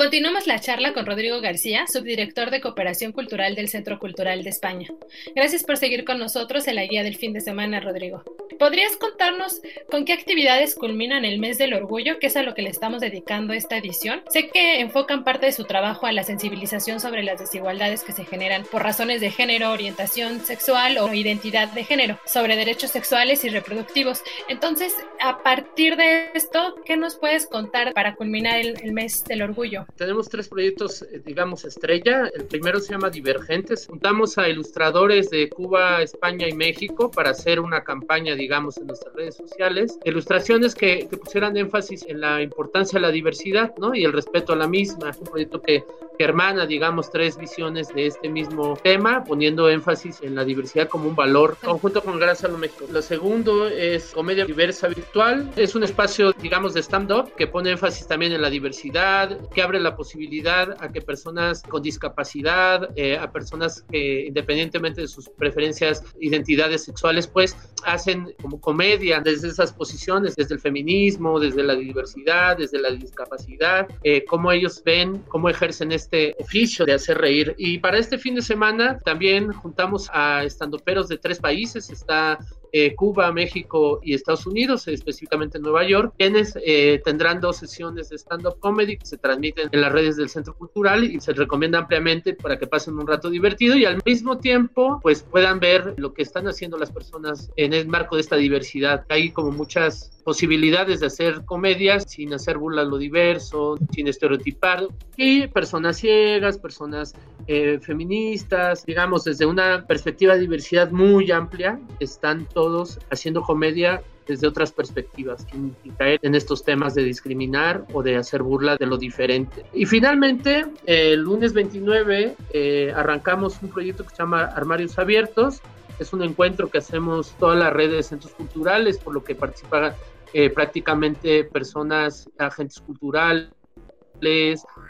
Continuamos 0.00 0.46
la 0.46 0.58
charla 0.58 0.94
con 0.94 1.04
Rodrigo 1.04 1.42
García, 1.42 1.84
subdirector 1.86 2.50
de 2.50 2.62
Cooperación 2.62 3.12
Cultural 3.12 3.54
del 3.54 3.68
Centro 3.68 3.98
Cultural 3.98 4.42
de 4.42 4.48
España. 4.48 4.88
Gracias 5.36 5.62
por 5.62 5.76
seguir 5.76 6.06
con 6.06 6.18
nosotros 6.18 6.66
en 6.68 6.76
la 6.76 6.86
guía 6.86 7.02
del 7.02 7.16
fin 7.16 7.34
de 7.34 7.42
semana, 7.42 7.80
Rodrigo. 7.80 8.24
¿Podrías 8.58 8.96
contarnos 8.96 9.60
con 9.90 10.06
qué 10.06 10.14
actividades 10.14 10.74
culminan 10.74 11.26
el 11.26 11.38
mes 11.38 11.58
del 11.58 11.74
orgullo, 11.74 12.18
que 12.18 12.28
es 12.28 12.36
a 12.36 12.42
lo 12.42 12.54
que 12.54 12.62
le 12.62 12.70
estamos 12.70 13.00
dedicando 13.00 13.52
esta 13.52 13.76
edición? 13.76 14.22
Sé 14.30 14.48
que 14.48 14.80
enfocan 14.80 15.22
parte 15.22 15.46
de 15.46 15.52
su 15.52 15.64
trabajo 15.64 16.06
a 16.06 16.12
la 16.12 16.24
sensibilización 16.24 16.98
sobre 16.98 17.22
las 17.22 17.38
desigualdades 17.38 18.02
que 18.02 18.12
se 18.12 18.24
generan 18.24 18.64
por 18.64 18.82
razones 18.82 19.20
de 19.20 19.30
género, 19.30 19.70
orientación 19.70 20.40
sexual 20.40 20.96
o 20.98 21.12
identidad 21.12 21.68
de 21.68 21.84
género, 21.84 22.18
sobre 22.24 22.56
derechos 22.56 22.90
sexuales 22.90 23.44
y 23.44 23.50
reproductivos. 23.50 24.22
Entonces, 24.48 24.94
a 25.20 25.42
partir 25.42 25.96
de 25.96 26.30
esto, 26.34 26.76
¿qué 26.86 26.96
nos 26.96 27.16
puedes 27.16 27.46
contar 27.46 27.92
para 27.92 28.14
culminar 28.14 28.60
el, 28.60 28.80
el 28.82 28.92
mes 28.92 29.24
del 29.24 29.42
orgullo? 29.42 29.86
Tenemos 29.96 30.28
tres 30.28 30.48
proyectos, 30.48 31.02
eh, 31.02 31.20
digamos, 31.24 31.64
estrella. 31.64 32.30
El 32.34 32.44
primero 32.44 32.80
se 32.80 32.92
llama 32.92 33.10
Divergentes. 33.10 33.86
Juntamos 33.86 34.38
a 34.38 34.48
ilustradores 34.48 35.30
de 35.30 35.48
Cuba, 35.48 36.02
España 36.02 36.48
y 36.48 36.52
México 36.52 37.10
para 37.10 37.30
hacer 37.30 37.60
una 37.60 37.82
campaña, 37.82 38.34
digamos, 38.34 38.76
en 38.76 38.86
nuestras 38.86 39.14
redes 39.14 39.36
sociales. 39.36 39.98
Ilustraciones 40.04 40.74
que, 40.74 41.08
que 41.08 41.16
pusieran 41.16 41.56
énfasis 41.56 42.04
en 42.06 42.20
la 42.20 42.42
importancia 42.42 42.98
de 42.98 43.06
la 43.06 43.12
diversidad, 43.12 43.74
¿no? 43.78 43.94
Y 43.94 44.04
el 44.04 44.12
respeto 44.12 44.52
a 44.52 44.56
la 44.56 44.68
misma. 44.68 45.10
Un 45.18 45.26
proyecto 45.26 45.60
que, 45.60 45.84
que 46.18 46.24
hermana, 46.24 46.66
digamos, 46.66 47.10
tres 47.10 47.36
visiones 47.36 47.88
de 47.88 48.06
este 48.06 48.28
mismo 48.28 48.76
tema, 48.82 49.24
poniendo 49.24 49.68
énfasis 49.68 50.20
en 50.22 50.34
la 50.34 50.44
diversidad 50.44 50.88
como 50.88 51.08
un 51.08 51.16
valor, 51.16 51.56
conjunto 51.62 52.02
con 52.02 52.18
Gran 52.18 52.36
Salud 52.36 52.58
México. 52.58 52.86
Lo 52.90 53.02
segundo 53.02 53.66
es 53.68 54.12
Comedia 54.12 54.44
Diversa 54.44 54.88
Virtual. 54.88 55.50
Es 55.56 55.74
un 55.74 55.82
espacio, 55.82 56.32
digamos, 56.32 56.74
de 56.74 56.80
stand-up 56.82 57.34
que 57.36 57.46
pone 57.46 57.70
énfasis 57.70 58.06
también 58.06 58.32
en 58.32 58.42
la 58.42 58.50
diversidad, 58.50 59.38
que 59.48 59.62
abre 59.62 59.79
la 59.80 59.96
posibilidad 59.96 60.76
a 60.80 60.92
que 60.92 61.00
personas 61.00 61.62
con 61.62 61.82
discapacidad, 61.82 62.90
eh, 62.96 63.16
a 63.16 63.30
personas 63.30 63.84
que 63.90 64.26
independientemente 64.26 65.00
de 65.02 65.08
sus 65.08 65.28
preferencias, 65.28 66.04
identidades 66.20 66.84
sexuales, 66.84 67.26
pues 67.26 67.56
hacen 67.84 68.34
como 68.40 68.60
comedia 68.60 69.20
desde 69.20 69.48
esas 69.48 69.72
posiciones, 69.72 70.36
desde 70.36 70.54
el 70.54 70.60
feminismo, 70.60 71.40
desde 71.40 71.62
la 71.62 71.74
diversidad, 71.74 72.56
desde 72.56 72.80
la 72.80 72.90
discapacidad, 72.90 73.88
eh, 74.04 74.24
cómo 74.26 74.52
ellos 74.52 74.82
ven, 74.84 75.22
cómo 75.28 75.48
ejercen 75.48 75.92
este 75.92 76.34
oficio 76.38 76.84
de 76.84 76.94
hacer 76.94 77.18
reír. 77.18 77.54
Y 77.58 77.78
para 77.78 77.98
este 77.98 78.18
fin 78.18 78.34
de 78.34 78.42
semana 78.42 78.98
también 78.98 79.52
juntamos 79.52 80.08
a 80.12 80.44
estandoperos 80.44 81.08
de 81.08 81.18
tres 81.18 81.38
países, 81.38 81.90
está 81.90 82.38
eh, 82.72 82.94
Cuba, 82.94 83.32
México 83.32 84.00
y 84.02 84.14
Estados 84.14 84.46
Unidos, 84.46 84.86
específicamente 84.88 85.58
en 85.58 85.62
Nueva 85.62 85.86
York, 85.86 86.14
quienes 86.18 86.56
eh, 86.64 87.00
tendrán 87.04 87.40
dos 87.40 87.56
sesiones 87.56 88.08
de 88.08 88.16
stand-up 88.16 88.58
comedy 88.60 88.96
que 88.96 89.06
se 89.06 89.18
transmiten 89.18 89.68
en 89.72 89.80
las 89.80 89.92
redes 89.92 90.16
del 90.16 90.28
Centro 90.28 90.54
Cultural 90.54 91.04
y 91.04 91.20
se 91.20 91.32
recomienda 91.32 91.78
ampliamente 91.78 92.34
para 92.34 92.58
que 92.58 92.66
pasen 92.66 92.98
un 92.98 93.06
rato 93.06 93.30
divertido 93.30 93.76
y 93.76 93.84
al 93.84 94.00
mismo 94.04 94.38
tiempo 94.38 95.00
pues 95.02 95.22
puedan 95.22 95.60
ver 95.60 95.94
lo 95.96 96.14
que 96.14 96.22
están 96.22 96.46
haciendo 96.48 96.76
las 96.78 96.90
personas 96.90 97.50
en 97.56 97.72
el 97.72 97.88
marco 97.88 98.16
de 98.16 98.22
esta 98.22 98.36
diversidad. 98.36 99.04
Hay 99.08 99.30
como 99.30 99.50
muchas 99.50 100.19
posibilidades 100.30 101.00
de 101.00 101.06
hacer 101.06 101.44
comedias 101.44 102.04
sin 102.06 102.32
hacer 102.32 102.56
burla 102.56 102.82
a 102.82 102.84
lo 102.84 102.98
diverso, 102.98 103.76
sin 103.92 104.06
estereotipar, 104.06 104.86
y 105.16 105.48
personas 105.48 105.96
ciegas, 105.96 106.56
personas 106.56 107.16
eh, 107.48 107.80
feministas, 107.82 108.86
digamos, 108.86 109.24
desde 109.24 109.44
una 109.44 109.84
perspectiva 109.88 110.34
de 110.34 110.42
diversidad 110.42 110.92
muy 110.92 111.32
amplia, 111.32 111.80
están 111.98 112.46
todos 112.46 113.00
haciendo 113.10 113.42
comedia 113.42 114.04
desde 114.28 114.46
otras 114.46 114.70
perspectivas, 114.70 115.44
sin, 115.50 115.74
caer 115.98 116.20
en 116.22 116.36
estos 116.36 116.62
temas 116.62 116.94
de 116.94 117.02
discriminar 117.02 117.84
o 117.92 118.00
de 118.00 118.14
hacer 118.14 118.44
burla 118.44 118.76
de 118.76 118.86
lo 118.86 118.98
diferente. 118.98 119.64
Y 119.74 119.84
finalmente, 119.84 120.64
el 120.86 121.22
lunes 121.22 121.52
29 121.54 122.36
eh, 122.52 122.92
arrancamos 122.94 123.60
un 123.62 123.70
proyecto 123.70 124.04
que 124.04 124.10
se 124.10 124.18
llama 124.18 124.44
Armarios 124.44 124.96
Abiertos. 124.96 125.60
Es 125.98 126.12
un 126.12 126.22
encuentro 126.22 126.70
que 126.70 126.78
hacemos 126.78 127.34
todas 127.40 127.58
las 127.58 127.72
redes 127.72 127.96
de 127.96 128.02
centros 128.04 128.32
culturales, 128.32 128.96
por 128.98 129.12
lo 129.12 129.24
que 129.24 129.34
participan 129.34 129.92
eh, 130.32 130.50
prácticamente 130.50 131.44
personas, 131.44 132.28
agentes 132.38 132.80
culturales, 132.80 133.50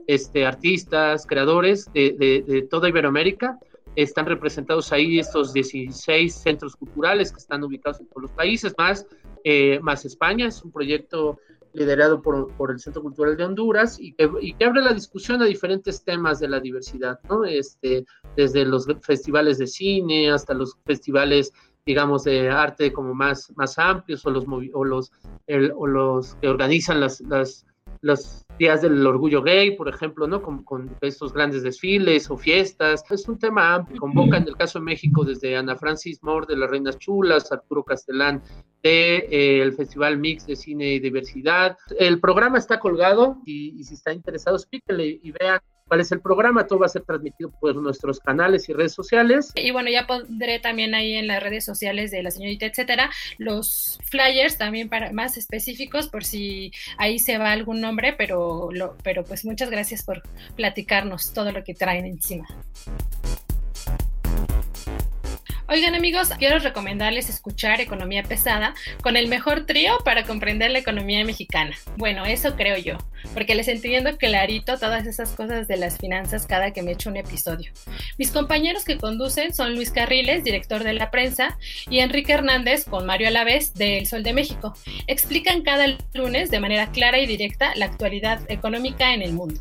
este, 0.06 0.44
artistas, 0.44 1.26
creadores 1.26 1.90
de, 1.92 2.66
toda 2.68 2.88
Iberoamérica 2.88 3.59
están 3.97 4.26
representados 4.26 4.92
ahí 4.92 5.18
estos 5.18 5.52
16 5.52 6.32
centros 6.32 6.76
culturales 6.76 7.32
que 7.32 7.38
están 7.38 7.62
ubicados 7.64 8.00
en 8.00 8.06
todos 8.06 8.23
los 8.23 8.30
países, 8.32 8.73
más 8.78 9.06
eh, 9.44 9.80
más 9.80 10.04
España, 10.04 10.47
es 10.47 10.62
un 10.62 10.70
proyecto 10.70 11.38
liderado 11.73 12.20
por, 12.20 12.52
por, 12.56 12.70
el 12.73 12.80
Centro 12.80 13.00
Cultural 13.00 13.37
de 13.37 13.44
Honduras 13.44 13.99
y 14.00 14.12
que, 14.12 14.28
y 14.40 14.52
que, 14.54 14.64
abre 14.64 14.82
la 14.82 14.92
discusión 14.92 15.40
a 15.40 15.44
diferentes 15.44 16.02
temas 16.02 16.40
de 16.40 16.49
la 16.49 16.59
diversidad, 16.59 17.20
¿no? 17.28 17.44
Este, 17.44 18.04
desde 18.37 18.64
los 18.64 18.87
festivales 19.02 19.59
de 19.59 19.68
cine 19.68 20.30
hasta 20.30 20.52
los 20.52 20.76
festivales, 20.85 21.52
digamos, 21.87 22.25
de 22.25 22.50
arte 22.50 22.92
como 22.92 23.14
más, 23.14 23.52
más 23.56 23.78
amplios 23.78 24.25
o 24.26 24.30
los, 24.30 24.44
o 24.72 24.84
los, 24.84 25.12
el, 25.46 25.72
o 25.76 25.87
los 25.87 26.34
que 26.37 26.49
organizan 26.49 27.00
las, 27.00 27.20
las, 27.22 27.66
los 28.02 28.46
días 28.58 28.82
del 28.82 29.06
orgullo 29.06 29.42
gay, 29.42 29.76
por 29.76 29.88
ejemplo, 29.88 30.26
¿no? 30.26 30.42
Con, 30.42 30.96
estos 31.00 31.32
grandes 31.32 31.62
desfiles 31.62 32.30
o 32.30 32.37
fiestas. 32.37 33.02
Es 33.10 33.28
un 33.28 33.38
tema 33.38 33.75
amplio. 33.75 33.99
Convoca 34.00 34.37
en 34.37 34.46
el 34.49 34.56
caso 34.56 34.78
de 34.78 34.84
México 34.84 35.25
desde 35.25 35.56
Ana 35.56 35.76
Francis 35.76 36.22
Moore 36.22 36.46
de 36.49 36.56
las 36.56 36.70
Reinas 36.70 36.99
Chulas, 36.99 37.50
Arturo 37.52 37.84
Castellán 37.84 38.42
de 38.82 39.16
eh, 39.30 39.62
el 39.62 39.75
Festival 39.75 40.18
Mix 40.18 40.46
de 40.46 40.56
Cine 40.56 40.94
y 40.94 41.00
Diversidad. 41.00 41.76
El 41.99 42.20
programa 42.20 42.58
está 42.58 42.78
colgado 42.80 43.38
y, 43.44 43.78
y 43.78 43.84
si 43.84 43.94
está 43.94 44.12
interesado, 44.12 44.56
explíquenle 44.56 45.20
y 45.22 45.32
vean 45.32 45.60
cuál 45.90 46.00
es 46.02 46.12
el 46.12 46.20
programa. 46.20 46.68
Todo 46.68 46.78
va 46.78 46.87
a 46.87 46.88
ser 46.88 47.02
transmitido 47.02 47.50
por 47.50 47.75
nuestros 47.75 48.20
canales 48.20 48.68
y 48.68 48.73
redes 48.73 48.94
sociales. 48.94 49.50
Y 49.56 49.73
bueno, 49.73 49.90
ya 49.90 50.06
pondré 50.06 50.61
también 50.61 50.94
ahí 50.94 51.14
en 51.14 51.26
las 51.26 51.42
redes 51.42 51.64
sociales 51.64 52.12
de 52.12 52.23
la 52.23 52.30
señorita, 52.30 52.64
etcétera, 52.64 53.11
los 53.38 53.99
flyers 54.09 54.56
también 54.56 54.88
para 54.88 55.12
más 55.12 55.37
específicos 55.37 56.06
por 56.06 56.25
si 56.25 56.70
ahí 56.97 57.18
se 57.18 57.38
va 57.38 57.50
algún 57.50 57.80
nombre, 57.80 58.12
pero, 58.12 58.68
lo, 58.70 58.97
pero 59.02 59.25
pues 59.25 59.44
muchas 59.44 59.68
gracias 59.68 60.04
por 60.04 60.23
platicarnos 60.54 61.32
todo 61.32 61.50
lo 61.50 61.64
que 61.64 61.75
traen 61.75 62.06
encima. 62.06 62.47
Oigan 65.73 65.95
amigos, 65.95 66.31
quiero 66.37 66.59
recomendarles 66.59 67.29
escuchar 67.29 67.81
Economía 67.81 68.25
Pesada 68.25 68.75
con 69.05 69.17
el 69.17 69.29
mejor 69.29 69.67
trío 69.67 69.99
para 70.05 70.25
comprender 70.25 70.73
la 70.73 70.81
economía 70.81 71.25
mexicana. 71.25 71.77
Bueno, 71.97 72.27
eso 72.27 72.57
creo 72.57 72.77
yo, 72.77 72.99
porque 73.35 73.55
les 73.55 73.69
entiendo 73.69 74.17
clarito 74.17 74.79
todas 74.79 75.07
esas 75.07 75.31
cosas 75.31 75.69
de 75.69 75.77
las 75.77 75.97
finanzas 75.99 76.49
cada 76.49 76.73
que 76.73 76.83
me 76.83 76.91
echo 76.91 77.09
un 77.09 77.19
episodio. 77.19 77.71
Mis 78.19 78.33
compañeros 78.33 78.85
que 78.85 78.99
conducen 78.99 79.55
son 79.55 79.77
Luis 79.77 79.93
Carriles, 79.93 80.43
director 80.43 80.83
de 80.83 80.95
la 80.95 81.12
prensa, 81.12 81.57
y 81.89 82.00
Enrique 82.00 82.33
Hernández 82.33 82.85
con 82.85 83.07
Mario 83.07 83.29
Alavés 83.29 83.73
de 83.75 83.99
El 83.99 84.09
Sol 84.09 84.25
de 84.25 84.33
México. 84.33 84.75
Explican 85.07 85.62
cada 85.62 85.87
lunes 86.15 86.50
de 86.50 86.59
manera 86.59 86.91
clara 86.91 87.21
y 87.21 87.27
directa 87.27 87.77
la 87.77 87.85
actualidad 87.85 88.41
económica 88.50 89.15
en 89.15 89.23
el 89.23 89.35
mundo 89.35 89.61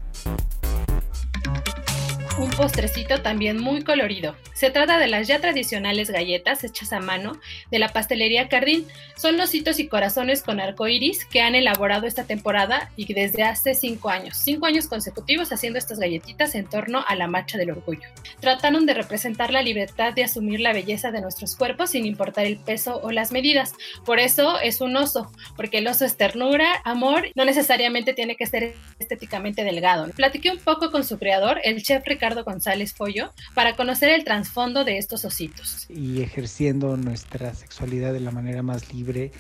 un 2.39 2.50
postrecito 2.51 3.22
también 3.22 3.60
muy 3.60 3.84
colorido. 3.84 4.36
Se 4.53 4.72
trata 4.72 4.98
de 4.98 5.08
las 5.08 5.27
ya 5.27 5.41
tradicionales 5.41 6.10
galletas 6.10 6.63
hechas 6.63 6.93
a 6.93 7.01
mano 7.01 7.34
de 7.69 7.79
la 7.79 7.89
pastelería 7.89 8.48
Cardín. 8.48 8.88
Son 9.17 9.36
los 9.36 9.53
y 9.53 9.88
corazones 9.88 10.41
con 10.41 10.62
arco 10.62 10.88
iris 10.88 11.25
que 11.25 11.41
han 11.41 11.53
elaborado 11.53 12.08
esta 12.08 12.24
temporada 12.24 12.91
y 12.96 13.13
desde 13.13 13.43
hace 13.43 13.74
cinco 13.74 14.10
años. 14.10 14.38
Cinco 14.38 14.67
años 14.67 14.88
consecutivos 14.88 15.51
haciendo 15.51 15.77
estas 15.77 16.00
galletitas 16.00 16.55
en 16.55 16.65
torno 16.65 17.03
a 17.05 17.15
la 17.15 17.27
marcha 17.27 17.58
del 17.58 17.72
orgullo. 17.72 18.08
Trataron 18.39 18.86
de 18.86 18.93
representar 18.93 19.51
la 19.51 19.62
libertad 19.62 20.13
de 20.13 20.24
asumir 20.24 20.62
la 20.62 20.72
belleza 20.72 21.12
de 21.12 21.22
nuestros 21.22 21.58
cuerpos 21.58 21.89
sin 21.89 22.05
importar 22.05 22.46
el 22.46 22.58
peso 22.58 23.01
o 23.03 23.12
las 23.12 23.34
medidas. 23.34 23.74
Por 24.05 24.19
eso 24.19 24.60
es 24.60 24.79
un 24.79 24.96
oso, 24.96 25.29
porque 25.58 25.79
el 25.79 25.88
oso 25.88 26.05
es 26.05 26.15
ternura, 26.15 26.81
amor, 26.86 27.27
no 27.36 27.43
necesariamente 27.43 28.13
tiene 28.13 28.38
que 28.38 28.48
ser 28.48 28.75
estéticamente 28.98 29.65
delgado. 29.65 30.10
Platiqué 30.15 30.51
un 30.51 30.60
poco 30.60 30.89
con 30.89 31.03
su 31.03 31.19
creador, 31.19 31.60
el 31.65 31.84
chef 31.84 32.05
Ricardo 32.05 32.28
González 32.43 32.93
Pollo 32.93 33.33
para 33.53 33.75
conocer 33.75 34.09
el 34.09 34.24
trasfondo 34.24 34.83
de 34.83 34.98
estos 34.98 35.25
ositos. 35.25 35.86
Y 35.89 36.21
ejerciendo 36.21 36.97
nuestra 36.97 37.54
sexualidad 37.54 38.13
de 38.13 38.19
la 38.19 38.32
manera 38.32 38.63
más 38.63 38.93
libre. 38.93 39.32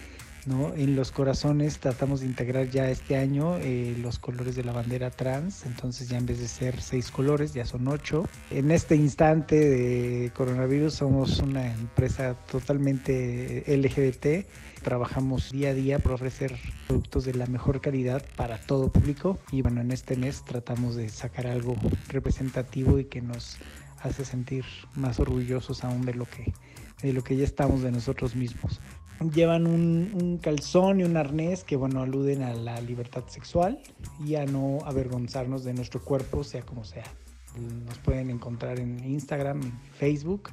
¿No? 0.49 0.73
En 0.73 0.97
los 0.97 1.11
corazones 1.11 1.79
tratamos 1.79 2.19
de 2.19 2.25
integrar 2.25 2.69
ya 2.69 2.89
este 2.89 3.15
año 3.15 3.55
eh, 3.59 3.95
los 4.01 4.19
colores 4.19 4.57
de 4.57 4.65
la 4.65 4.73
bandera 4.73 5.11
trans, 5.11 5.65
entonces 5.65 6.09
ya 6.09 6.17
en 6.17 6.25
vez 6.25 6.39
de 6.39 6.49
ser 6.49 6.81
seis 6.81 7.09
colores, 7.09 7.53
ya 7.53 7.65
son 7.65 7.87
ocho. 7.87 8.27
En 8.51 8.71
este 8.71 8.95
instante 8.95 9.55
de 9.55 10.31
coronavirus 10.35 10.95
somos 10.95 11.39
una 11.39 11.71
empresa 11.71 12.33
totalmente 12.51 13.63
LGBT 13.67 14.45
Trabajamos 14.83 15.51
día 15.51 15.69
a 15.69 15.73
día 15.73 15.99
por 15.99 16.13
ofrecer 16.13 16.55
productos 16.87 17.25
de 17.25 17.33
la 17.33 17.47
mejor 17.47 17.81
calidad 17.81 18.23
para 18.37 18.57
todo 18.57 18.89
público 18.89 19.37
y 19.51 19.61
bueno, 19.61 19.81
en 19.81 19.91
este 19.91 20.15
mes 20.15 20.43
tratamos 20.45 20.95
de 20.95 21.09
sacar 21.09 21.47
algo 21.47 21.75
representativo 22.07 22.97
y 22.97 23.05
que 23.05 23.21
nos 23.21 23.57
hace 24.01 24.23
sentir 24.23 24.63
más 24.95 25.19
orgullosos 25.19 25.83
aún 25.83 26.05
de 26.05 26.13
lo 26.13 26.25
que, 26.25 26.53
de 27.01 27.11
lo 27.11 27.23
que 27.25 27.35
ya 27.35 27.43
estamos 27.43 27.81
de 27.81 27.91
nosotros 27.91 28.35
mismos. 28.35 28.79
Llevan 29.33 29.67
un, 29.67 30.39
calzón 30.41 31.01
y 31.01 31.03
un 31.03 31.17
arnés 31.17 31.65
que 31.65 31.75
bueno 31.75 32.01
aluden 32.01 32.41
a 32.41 32.53
la 32.53 32.79
libertad 32.79 33.23
sexual 33.27 33.79
y 34.25 34.35
a 34.35 34.45
no 34.45 34.79
avergonzarnos 34.85 35.65
de 35.65 35.73
nuestro 35.73 36.01
cuerpo, 36.01 36.43
sea 36.43 36.61
como 36.61 36.85
sea. 36.85 37.03
Nos 37.85 37.97
pueden 37.97 38.29
encontrar 38.29 38.79
en 38.79 39.03
Instagram, 39.03 39.59
Facebook, 39.97 40.51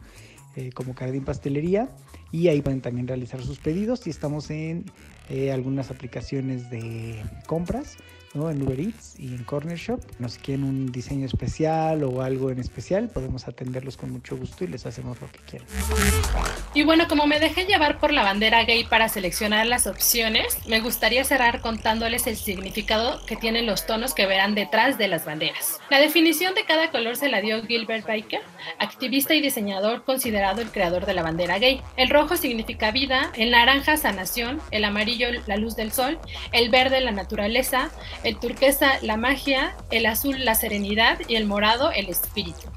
eh, 0.57 0.71
como 0.73 0.95
Cardín 0.95 1.25
Pastelería 1.25 1.91
y 2.33 2.49
ahí 2.49 2.61
pueden 2.61 2.81
también 2.81 3.07
realizar 3.07 3.41
sus 3.41 3.59
pedidos 3.59 4.07
y 4.07 4.11
estamos 4.11 4.51
en 4.51 4.87
eh, 5.29 5.53
algunas 5.53 5.91
aplicaciones 5.91 6.69
de 6.71 7.23
compras 7.47 7.97
¿no? 8.37 8.51
en 8.51 8.63
Uber 8.63 8.79
Eats 8.79 9.19
y 9.19 9.29
en 9.29 9.45
Corner 9.45 9.77
Shop. 9.77 10.01
Nos 10.19 10.39
quieren 10.39 10.65
un 10.65 10.93
diseño 10.93 11.27
especial 11.27 12.05
o 12.05 12.23
algo 12.23 12.51
en 12.51 12.59
especial, 12.59 13.09
podemos 13.09 13.49
atenderlos 13.49 13.97
con 13.97 14.11
mucho 14.13 14.37
gusto 14.37 14.65
y 14.65 14.69
les 14.69 14.87
hacemos 14.87 15.21
lo 15.21 15.31
que 15.31 15.39
quieran. 15.41 15.69
Y 16.75 16.85
bueno, 16.85 17.09
como 17.09 17.27
me 17.27 17.41
dejé 17.41 17.65
llevar 17.65 17.99
por 17.99 18.13
la 18.13 18.23
bandera 18.23 18.65
gay 18.65 18.85
para 18.85 19.09
seleccionar 19.09 19.67
las 19.67 19.87
opciones, 19.87 20.59
me 20.67 20.81
gustaría 20.81 21.25
cerrar 21.25 21.61
contándoles 21.61 22.27
el 22.27 22.37
significado 22.37 23.25
que 23.27 23.37
tienen 23.37 23.67
los 23.67 23.87
tonos 23.87 24.15
que 24.15 24.27
verán 24.27 24.55
detrás 24.55 24.99
de 24.99 25.09
las 25.09 25.25
banderas. 25.25 25.81
La 25.91 25.99
definición 25.99 26.55
de 26.55 26.65
cada 26.65 26.91
color 26.91 27.17
se 27.17 27.29
la 27.29 27.41
dio 27.41 27.63
Gilbert 27.65 28.07
Baker, 28.07 28.41
activista 28.79 29.35
y 29.35 29.41
diseñador 29.41 30.05
considerado 30.05 30.61
el 30.61 30.71
creador 30.71 31.07
de 31.07 31.15
la 31.15 31.23
bandera 31.23 31.59
gay. 31.59 31.81
El 31.97 32.11
rojo 32.11 32.37
significa 32.37 32.91
vida, 32.91 33.33
el 33.37 33.51
naranja 33.51 33.97
sanación, 33.97 34.61
el 34.71 34.85
amarillo 34.85 35.29
la 35.47 35.57
luz 35.57 35.77
del 35.77 35.93
sol, 35.93 36.19
el 36.53 36.71
verde 36.71 37.01
la 37.01 37.13
naturaleza, 37.13 37.91
el 38.27 38.39
turquesa 38.41 38.99
la 39.03 39.17
magia, 39.17 39.77
el 39.93 40.05
azul 40.05 40.45
la 40.45 40.57
serenidad 40.57 41.21
y 41.29 41.37
el 41.37 41.47
morado 41.47 41.93
el 41.93 42.09
espíritu. 42.09 42.69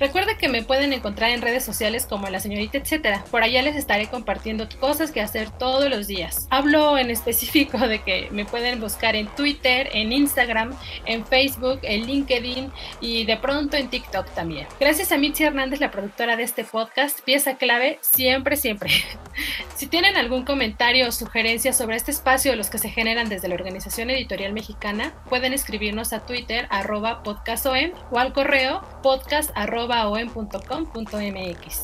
Recuerda 0.00 0.36
que 0.36 0.48
me 0.48 0.62
pueden 0.62 0.92
encontrar 0.92 1.30
en 1.30 1.42
redes 1.42 1.64
sociales 1.64 2.06
como 2.06 2.28
la 2.28 2.40
señorita 2.40 2.78
etcétera. 2.78 3.24
Por 3.30 3.42
allá 3.42 3.62
les 3.62 3.76
estaré 3.76 4.08
compartiendo 4.08 4.68
cosas 4.80 5.10
que 5.10 5.20
hacer 5.20 5.50
todos 5.50 5.88
los 5.88 6.06
días. 6.06 6.46
Hablo 6.50 6.98
en 6.98 7.10
específico 7.10 7.78
de 7.78 8.02
que 8.02 8.28
me 8.30 8.44
pueden 8.44 8.80
buscar 8.80 9.16
en 9.16 9.26
Twitter, 9.28 9.88
en 9.92 10.12
Instagram, 10.12 10.74
en 11.06 11.24
Facebook, 11.26 11.80
en 11.82 12.06
LinkedIn 12.06 12.72
y 13.00 13.24
de 13.24 13.36
pronto 13.36 13.76
en 13.76 13.88
TikTok 13.88 14.30
también. 14.34 14.66
Gracias 14.80 15.12
a 15.12 15.18
Mitzi 15.18 15.44
Hernández, 15.44 15.80
la 15.80 15.90
productora 15.90 16.36
de 16.36 16.42
este 16.42 16.64
podcast, 16.64 17.20
pieza 17.20 17.56
clave 17.56 17.98
siempre, 18.00 18.56
siempre. 18.56 18.90
si 19.76 19.86
tienen 19.86 20.16
algún 20.16 20.44
comentario 20.44 21.08
o 21.08 21.12
sugerencia 21.12 21.72
sobre 21.72 21.96
este 21.96 22.10
espacio 22.10 22.50
de 22.50 22.56
los 22.56 22.70
que 22.70 22.78
se 22.78 22.90
generan 22.90 23.28
desde 23.28 23.48
la 23.48 23.54
Organización 23.54 24.10
Editorial 24.10 24.52
Mexicana, 24.52 25.14
pueden 25.28 25.52
escribirnos 25.52 26.12
a 26.12 26.26
Twitter 26.26 26.66
arroba 26.70 27.22
podcastom 27.22 27.64
o 28.10 28.18
al 28.18 28.32
correo 28.32 28.82
podcast 29.02 29.50
oen.com.mx. 29.72 31.82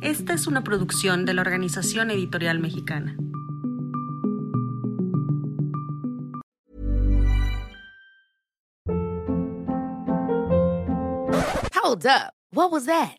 Esta 0.00 0.32
es 0.32 0.46
una 0.46 0.64
producción 0.64 1.26
de 1.26 1.34
la 1.34 1.42
Organización 1.42 2.10
Editorial 2.10 2.60
Mexicana. 2.60 3.14
Hold 11.74 12.06
up. 12.06 12.32
What 12.52 12.70
was 12.70 12.86
that? 12.86 13.18